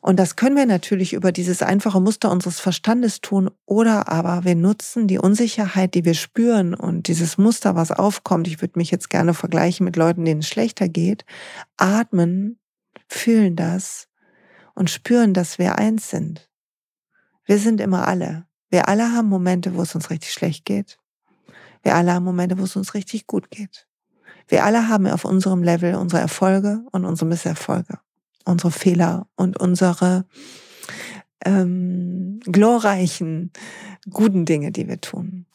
Und 0.00 0.18
das 0.18 0.36
können 0.36 0.56
wir 0.56 0.66
natürlich 0.66 1.14
über 1.14 1.32
dieses 1.32 1.62
einfache 1.62 2.00
Muster 2.00 2.30
unseres 2.30 2.60
Verstandes 2.60 3.22
tun 3.22 3.50
oder 3.64 4.08
aber 4.08 4.44
wir 4.44 4.54
nutzen 4.54 5.08
die 5.08 5.18
Unsicherheit, 5.18 5.94
die 5.94 6.04
wir 6.04 6.12
spüren 6.12 6.74
und 6.74 7.08
dieses 7.08 7.38
Muster, 7.38 7.74
was 7.74 7.90
aufkommt. 7.90 8.46
Ich 8.46 8.60
würde 8.60 8.78
mich 8.78 8.90
jetzt 8.90 9.08
gerne 9.08 9.32
vergleichen 9.32 9.84
mit 9.84 9.96
Leuten, 9.96 10.26
denen 10.26 10.40
es 10.40 10.48
schlechter 10.48 10.88
geht. 10.88 11.24
Atmen, 11.78 12.58
fühlen 13.08 13.56
das 13.56 14.08
und 14.74 14.90
spüren, 14.90 15.34
dass 15.34 15.58
wir 15.58 15.78
eins 15.78 16.10
sind. 16.10 16.50
Wir 17.44 17.58
sind 17.58 17.80
immer 17.80 18.08
alle. 18.08 18.46
Wir 18.70 18.88
alle 18.88 19.12
haben 19.12 19.28
Momente, 19.28 19.74
wo 19.74 19.82
es 19.82 19.94
uns 19.94 20.10
richtig 20.10 20.32
schlecht 20.32 20.64
geht. 20.64 20.98
Wir 21.82 21.94
alle 21.94 22.14
haben 22.14 22.24
Momente, 22.24 22.58
wo 22.58 22.64
es 22.64 22.76
uns 22.76 22.94
richtig 22.94 23.26
gut 23.26 23.50
geht. 23.50 23.86
Wir 24.48 24.64
alle 24.64 24.88
haben 24.88 25.06
auf 25.06 25.24
unserem 25.24 25.62
Level 25.62 25.94
unsere 25.94 26.22
Erfolge 26.22 26.84
und 26.90 27.04
unsere 27.04 27.28
Misserfolge 27.28 27.98
unsere 28.44 28.70
Fehler 28.70 29.26
und 29.36 29.58
unsere 29.58 30.26
ähm, 31.44 32.40
glorreichen, 32.44 33.52
guten 34.10 34.44
Dinge, 34.44 34.72
die 34.72 34.88
wir 34.88 35.00
tun. 35.00 35.46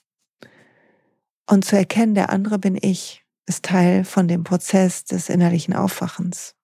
Und 1.47 1.65
zu 1.65 1.75
erkennen, 1.75 2.15
der 2.15 2.29
andere 2.29 2.59
bin 2.59 2.77
ich, 2.79 3.23
ist 3.45 3.65
Teil 3.65 4.03
von 4.03 4.27
dem 4.27 4.43
Prozess 4.43 5.05
des 5.05 5.29
innerlichen 5.29 5.73
Aufwachens. 5.73 6.55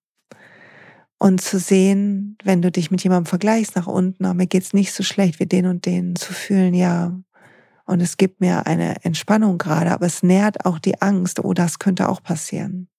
Und 1.26 1.42
zu 1.42 1.58
sehen, 1.58 2.38
wenn 2.44 2.62
du 2.62 2.72
dich 2.72 2.92
mit 2.92 3.04
jemandem 3.04 3.26
vergleichst 3.26 3.76
nach 3.76 3.88
unten, 3.88 4.28
oh, 4.28 4.36
mir 4.36 4.46
geht's 4.46 4.74
nicht 4.74 4.94
so 4.94 5.02
schlecht 5.02 5.40
wie 5.40 5.48
den 5.48 5.66
und 5.66 5.88
den, 5.88 6.16
zu 6.16 6.34
fühlen, 6.34 6.76
ja, 6.76 7.20
und 7.88 8.00
es 8.00 8.18
gibt 8.18 8.42
mir 8.42 8.68
eine 8.68 9.04
Entspannung 9.04 9.58
gerade, 9.58 9.92
aber 9.92 10.06
es 10.06 10.22
nährt 10.22 10.68
auch 10.68 10.78
die 10.78 11.02
Angst, 11.02 11.44
oh, 11.44 11.56
das 11.56 11.80
könnte 11.80 12.10
auch 12.10 12.22
passieren. 12.22 12.90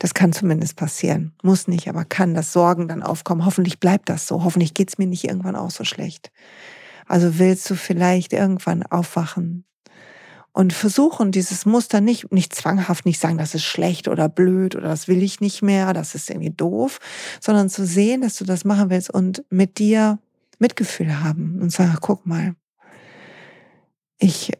Das 0.00 0.12
kann 0.12 0.32
zumindest 0.32 0.74
passieren. 0.74 1.36
Muss 1.44 1.68
nicht, 1.68 1.88
aber 1.88 2.04
kann, 2.04 2.34
dass 2.34 2.52
Sorgen 2.52 2.88
dann 2.88 3.04
aufkommen. 3.04 3.44
Hoffentlich 3.44 3.78
bleibt 3.78 4.08
das 4.08 4.26
so. 4.26 4.42
Hoffentlich 4.42 4.74
geht's 4.74 4.98
mir 4.98 5.06
nicht 5.06 5.22
irgendwann 5.22 5.54
auch 5.54 5.70
so 5.70 5.84
schlecht. 5.84 6.32
Also 7.06 7.38
willst 7.38 7.70
du 7.70 7.76
vielleicht 7.76 8.32
irgendwann 8.32 8.82
aufwachen 8.82 9.64
und 10.54 10.72
versuchen, 10.72 11.32
dieses 11.32 11.66
Muster 11.66 12.00
nicht, 12.00 12.32
nicht 12.32 12.54
zwanghaft 12.54 13.04
nicht 13.04 13.20
sagen, 13.20 13.36
das 13.36 13.56
ist 13.56 13.64
schlecht 13.64 14.06
oder 14.06 14.28
blöd 14.28 14.76
oder 14.76 14.88
das 14.88 15.08
will 15.08 15.20
ich 15.22 15.40
nicht 15.40 15.62
mehr, 15.62 15.92
das 15.92 16.14
ist 16.14 16.30
irgendwie 16.30 16.52
doof, 16.52 17.00
sondern 17.40 17.68
zu 17.68 17.84
sehen, 17.84 18.22
dass 18.22 18.36
du 18.36 18.44
das 18.44 18.64
machen 18.64 18.88
willst 18.88 19.10
und 19.10 19.44
mit 19.50 19.78
dir 19.78 20.20
Mitgefühl 20.60 21.22
haben 21.22 21.58
und 21.60 21.72
sagen, 21.72 21.98
guck 22.00 22.24
mal, 22.24 22.54
ich 24.18 24.52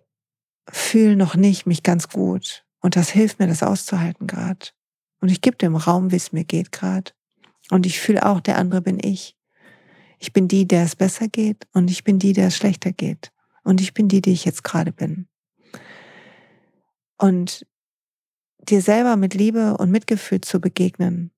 fühle 0.69 1.15
noch 1.15 1.37
nicht 1.37 1.65
mich 1.65 1.85
ganz 1.85 2.09
gut 2.09 2.65
und 2.81 2.97
das 2.97 3.11
hilft 3.11 3.39
mir, 3.39 3.47
das 3.47 3.63
auszuhalten 3.63 4.27
gerade. 4.27 4.67
Und 5.21 5.31
ich 5.31 5.41
gebe 5.41 5.57
dem 5.57 5.77
Raum, 5.77 6.11
wie 6.11 6.17
es 6.17 6.33
mir 6.33 6.45
geht 6.45 6.73
gerade. 6.73 7.13
Und 7.71 7.87
ich 7.87 8.01
fühle 8.01 8.27
auch, 8.27 8.41
der 8.41 8.59
andere 8.59 8.83
bin 8.83 8.99
ich. 9.01 9.37
Ich 10.19 10.33
bin 10.33 10.49
die, 10.49 10.67
der 10.67 10.83
es 10.83 10.97
besser 10.97 11.29
geht 11.29 11.69
und 11.73 11.89
ich 11.89 12.03
bin 12.03 12.19
die, 12.19 12.33
der 12.33 12.49
es 12.49 12.57
schlechter 12.57 12.91
geht. 12.91 13.31
Und 13.63 13.81
ich 13.81 13.95
bin 13.95 14.09
die, 14.09 14.21
die 14.21 14.33
ich 14.33 14.45
jetzt 14.45 14.65
gerade 14.65 14.91
bin. 14.93 15.29
Und 17.19 17.67
dir 18.69 18.83
selber 18.83 19.17
mit 19.17 19.35
Liebe 19.35 19.77
und 19.77 19.91
Mitgefühl 19.91 20.41
zu 20.41 20.61
begegnen 20.61 21.31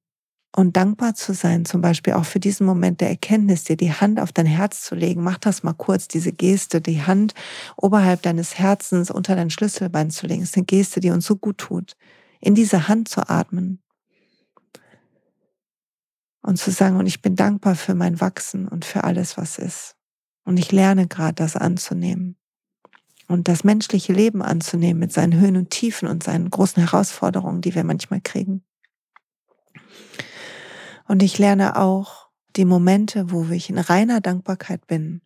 und 0.55 0.77
dankbar 0.77 1.15
zu 1.15 1.35
sein, 1.35 1.65
zum 1.65 1.83
Beispiel 1.83 2.15
auch 2.15 2.25
für 2.25 2.41
diesen 2.41 2.67
Moment 2.67 3.01
der 3.01 3.11
Erkenntnis, 3.11 3.65
dir 3.65 3.77
die 3.77 3.93
Hand 3.93 4.19
auf 4.19 4.33
dein 4.33 4.47
Herz 4.47 4.83
zu 4.83 4.95
legen. 4.95 5.23
Mach 5.23 5.39
das 5.39 5.63
mal 5.63 5.75
kurz, 5.75 6.09
diese 6.09 6.33
Geste, 6.33 6.81
die 6.81 7.03
Hand 7.03 7.35
oberhalb 7.77 8.23
deines 8.23 8.59
Herzens 8.59 9.11
unter 9.11 9.37
dein 9.37 9.51
Schlüsselbein 9.51 10.11
zu 10.11 10.27
legen. 10.27 10.41
Das 10.41 10.51
ist 10.51 10.57
eine 10.57 10.65
Geste, 10.65 11.01
die 11.01 11.11
uns 11.11 11.27
so 11.27 11.37
gut 11.37 11.59
tut. 11.59 11.97
In 12.41 12.55
diese 12.55 12.89
Hand 12.89 13.09
zu 13.09 13.29
atmen. 13.29 13.83
Und 16.43 16.59
zu 16.59 16.71
sagen, 16.71 16.97
und 16.97 17.07
ich 17.07 17.23
bin 17.23 17.35
dankbar 17.35 17.75
für 17.75 17.95
mein 17.95 18.21
Wachsen 18.21 18.69
und 18.69 18.85
für 18.85 19.05
alles, 19.05 19.37
was 19.37 19.59
ist. 19.59 19.97
Und 20.45 20.59
ich 20.59 20.71
lerne 20.71 21.09
gerade, 21.09 21.35
das 21.35 21.57
anzunehmen 21.57 22.37
und 23.29 23.49
das 23.49 23.65
menschliche 23.65 24.13
Leben 24.13 24.43
anzunehmen 24.43 25.01
mit 25.01 25.13
seinen 25.13 25.39
Höhen 25.39 25.57
und 25.57 25.71
Tiefen 25.71 26.09
und 26.09 26.23
seinen 26.23 26.51
großen 26.51 26.83
Herausforderungen, 26.83 27.61
die 27.61 27.75
wir 27.75 27.85
manchmal 27.85 28.21
kriegen. 28.21 28.65
Und 31.09 31.23
ich 31.23 31.39
lerne 31.39 31.77
auch 31.77 32.29
die 32.57 32.65
Momente, 32.65 33.31
wo 33.31 33.45
ich 33.51 33.71
in 33.71 33.79
reiner 33.79 34.21
Dankbarkeit 34.21 34.87
bin, 34.87 35.23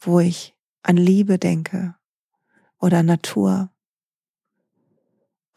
wo 0.00 0.20
ich 0.20 0.56
an 0.82 0.96
Liebe 0.96 1.38
denke 1.38 1.94
oder 2.78 3.02
Natur 3.02 3.70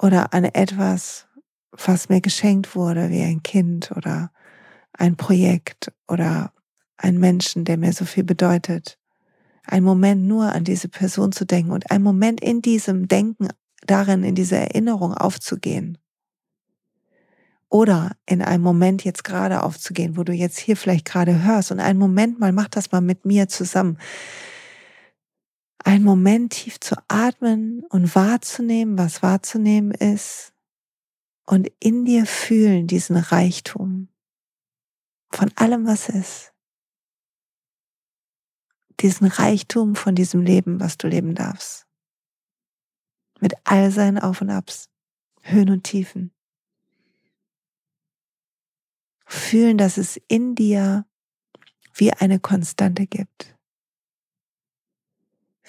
oder 0.01 0.33
an 0.33 0.45
etwas, 0.45 1.27
was 1.71 2.09
mir 2.09 2.21
geschenkt 2.21 2.75
wurde, 2.75 3.09
wie 3.09 3.21
ein 3.21 3.43
Kind 3.43 3.91
oder 3.91 4.31
ein 4.93 5.17
Projekt 5.17 5.91
oder 6.07 6.53
ein 6.97 7.17
Menschen, 7.17 7.65
der 7.65 7.77
mir 7.77 7.93
so 7.93 8.05
viel 8.05 8.23
bedeutet 8.23 8.98
einen 9.71 9.85
Moment 9.85 10.23
nur 10.23 10.51
an 10.51 10.63
diese 10.63 10.89
Person 10.89 11.31
zu 11.31 11.45
denken 11.45 11.71
und 11.71 11.91
einen 11.91 12.03
Moment 12.03 12.41
in 12.41 12.61
diesem 12.61 13.07
Denken 13.07 13.49
darin, 13.85 14.23
in 14.23 14.35
dieser 14.35 14.57
Erinnerung 14.57 15.13
aufzugehen. 15.13 15.97
Oder 17.69 18.15
in 18.25 18.41
einem 18.41 18.63
Moment 18.63 19.03
jetzt 19.03 19.23
gerade 19.23 19.61
aufzugehen, 19.61 20.17
wo 20.17 20.23
du 20.23 20.33
jetzt 20.33 20.57
hier 20.57 20.75
vielleicht 20.75 21.05
gerade 21.05 21.43
hörst 21.43 21.71
und 21.71 21.79
einen 21.79 21.99
Moment 21.99 22.39
mal, 22.39 22.51
mach 22.51 22.67
das 22.67 22.91
mal 22.91 23.01
mit 23.01 23.25
mir 23.25 23.47
zusammen. 23.47 23.99
Einen 25.83 26.03
Moment 26.03 26.53
tief 26.53 26.79
zu 26.79 26.95
atmen 27.07 27.83
und 27.89 28.15
wahrzunehmen, 28.15 28.97
was 28.97 29.21
wahrzunehmen 29.21 29.91
ist 29.91 30.51
und 31.45 31.67
in 31.79 32.05
dir 32.05 32.25
fühlen 32.25 32.87
diesen 32.87 33.17
Reichtum 33.17 34.09
von 35.31 35.51
allem, 35.55 35.85
was 35.85 36.09
ist 36.09 36.53
diesen 39.01 39.27
Reichtum 39.27 39.95
von 39.95 40.15
diesem 40.15 40.41
Leben, 40.41 40.79
was 40.79 40.97
du 40.97 41.07
leben 41.07 41.35
darfst. 41.35 41.85
Mit 43.39 43.53
all 43.63 43.91
seinen 43.91 44.19
Auf 44.19 44.41
und 44.41 44.49
Abs, 44.49 44.89
Höhen 45.41 45.69
und 45.69 45.83
Tiefen. 45.83 46.31
Fühlen, 49.25 49.77
dass 49.77 49.97
es 49.97 50.19
in 50.27 50.55
dir 50.55 51.05
wie 51.93 52.11
eine 52.11 52.39
Konstante 52.39 53.05
gibt. 53.05 53.55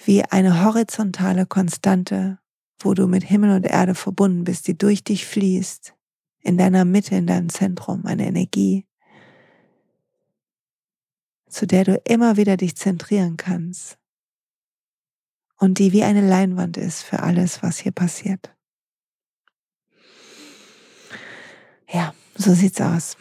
Wie 0.03 0.23
eine 0.23 0.63
horizontale 0.65 1.45
Konstante, 1.45 2.39
wo 2.79 2.93
du 2.93 3.07
mit 3.07 3.23
Himmel 3.23 3.51
und 3.51 3.65
Erde 3.65 3.93
verbunden 3.93 4.43
bist, 4.43 4.67
die 4.67 4.77
durch 4.77 5.03
dich 5.03 5.25
fließt, 5.25 5.93
in 6.39 6.57
deiner 6.57 6.85
Mitte, 6.85 7.15
in 7.15 7.27
deinem 7.27 7.49
Zentrum, 7.49 8.05
eine 8.05 8.25
Energie, 8.25 8.87
zu 11.51 11.67
der 11.67 11.83
du 11.83 12.01
immer 12.05 12.37
wieder 12.37 12.57
dich 12.57 12.75
zentrieren 12.75 13.37
kannst 13.37 13.97
und 15.57 15.77
die 15.77 15.91
wie 15.91 16.03
eine 16.03 16.27
Leinwand 16.27 16.77
ist 16.77 17.03
für 17.03 17.21
alles, 17.21 17.61
was 17.61 17.77
hier 17.77 17.91
passiert. 17.91 18.55
Ja, 21.87 22.13
so 22.35 22.53
sieht's 22.53 22.81
aus. 22.81 23.17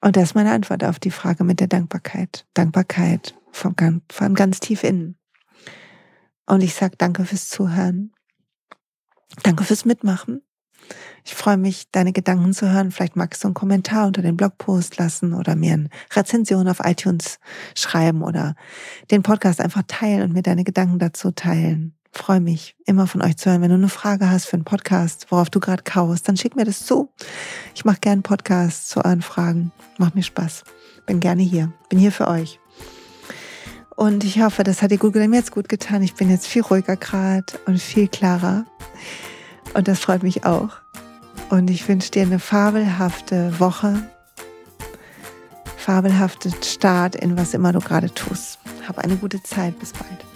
Und 0.00 0.16
das 0.16 0.30
ist 0.30 0.34
meine 0.34 0.52
Antwort 0.52 0.84
auf 0.84 0.98
die 0.98 1.10
Frage 1.10 1.42
mit 1.42 1.60
der 1.60 1.68
Dankbarkeit. 1.68 2.46
Dankbarkeit 2.54 3.34
von 3.50 3.74
ganz, 3.74 4.02
von 4.10 4.34
ganz 4.34 4.60
tief 4.60 4.84
innen. 4.84 5.16
Und 6.44 6.62
ich 6.62 6.74
sage 6.74 6.96
danke 6.96 7.24
fürs 7.24 7.48
Zuhören. 7.48 8.12
Danke 9.42 9.64
fürs 9.64 9.84
Mitmachen. 9.84 10.45
Ich 11.24 11.34
freue 11.34 11.56
mich, 11.56 11.90
deine 11.90 12.12
Gedanken 12.12 12.52
zu 12.52 12.70
hören. 12.70 12.92
Vielleicht 12.92 13.16
magst 13.16 13.42
du 13.42 13.48
einen 13.48 13.54
Kommentar 13.54 14.06
unter 14.06 14.22
den 14.22 14.36
Blogpost 14.36 14.96
lassen 14.96 15.34
oder 15.34 15.56
mir 15.56 15.72
eine 15.72 15.88
Rezension 16.14 16.68
auf 16.68 16.80
iTunes 16.84 17.40
schreiben 17.74 18.22
oder 18.22 18.54
den 19.10 19.22
Podcast 19.22 19.60
einfach 19.60 19.82
teilen 19.88 20.22
und 20.22 20.32
mir 20.32 20.42
deine 20.42 20.62
Gedanken 20.62 20.98
dazu 20.98 21.32
teilen. 21.32 21.94
Ich 22.12 22.22
freue 22.22 22.40
mich, 22.40 22.76
immer 22.86 23.06
von 23.06 23.22
euch 23.22 23.36
zu 23.36 23.50
hören. 23.50 23.60
Wenn 23.60 23.70
du 23.70 23.74
eine 23.74 23.88
Frage 23.88 24.30
hast 24.30 24.46
für 24.46 24.54
einen 24.54 24.64
Podcast, 24.64 25.26
worauf 25.30 25.50
du 25.50 25.60
gerade 25.60 25.82
kaust, 25.82 26.28
dann 26.28 26.36
schick 26.36 26.56
mir 26.56 26.64
das 26.64 26.86
zu. 26.86 27.10
Ich 27.74 27.84
mache 27.84 27.98
gerne 28.00 28.22
Podcasts 28.22 28.88
zu 28.88 29.04
euren 29.04 29.20
Fragen. 29.20 29.72
Macht 29.98 30.14
mir 30.14 30.22
Spaß. 30.22 30.64
Bin 31.06 31.20
gerne 31.20 31.42
hier. 31.42 31.72
Bin 31.88 31.98
hier 31.98 32.12
für 32.12 32.28
euch. 32.28 32.58
Und 33.96 34.24
ich 34.24 34.40
hoffe, 34.40 34.62
das 34.62 34.82
hat 34.82 34.90
dir 34.92 34.98
Google 34.98 35.26
mir 35.26 35.36
jetzt 35.36 35.52
gut 35.52 35.68
getan. 35.68 36.02
Ich 36.02 36.14
bin 36.14 36.30
jetzt 36.30 36.46
viel 36.46 36.62
ruhiger 36.62 36.96
gerade 36.96 37.46
und 37.66 37.80
viel 37.80 38.08
klarer. 38.08 38.64
Und 39.76 39.88
das 39.88 40.00
freut 40.00 40.22
mich 40.22 40.46
auch. 40.46 40.70
Und 41.50 41.68
ich 41.68 41.86
wünsche 41.86 42.10
dir 42.10 42.22
eine 42.22 42.38
fabelhafte 42.38 43.60
Woche, 43.60 44.08
fabelhaften 45.76 46.54
Start 46.64 47.14
in 47.14 47.36
was 47.36 47.52
immer 47.52 47.72
du 47.72 47.80
gerade 47.80 48.12
tust. 48.12 48.58
Hab 48.88 48.98
eine 48.98 49.16
gute 49.16 49.42
Zeit. 49.42 49.78
Bis 49.78 49.92
bald. 49.92 50.35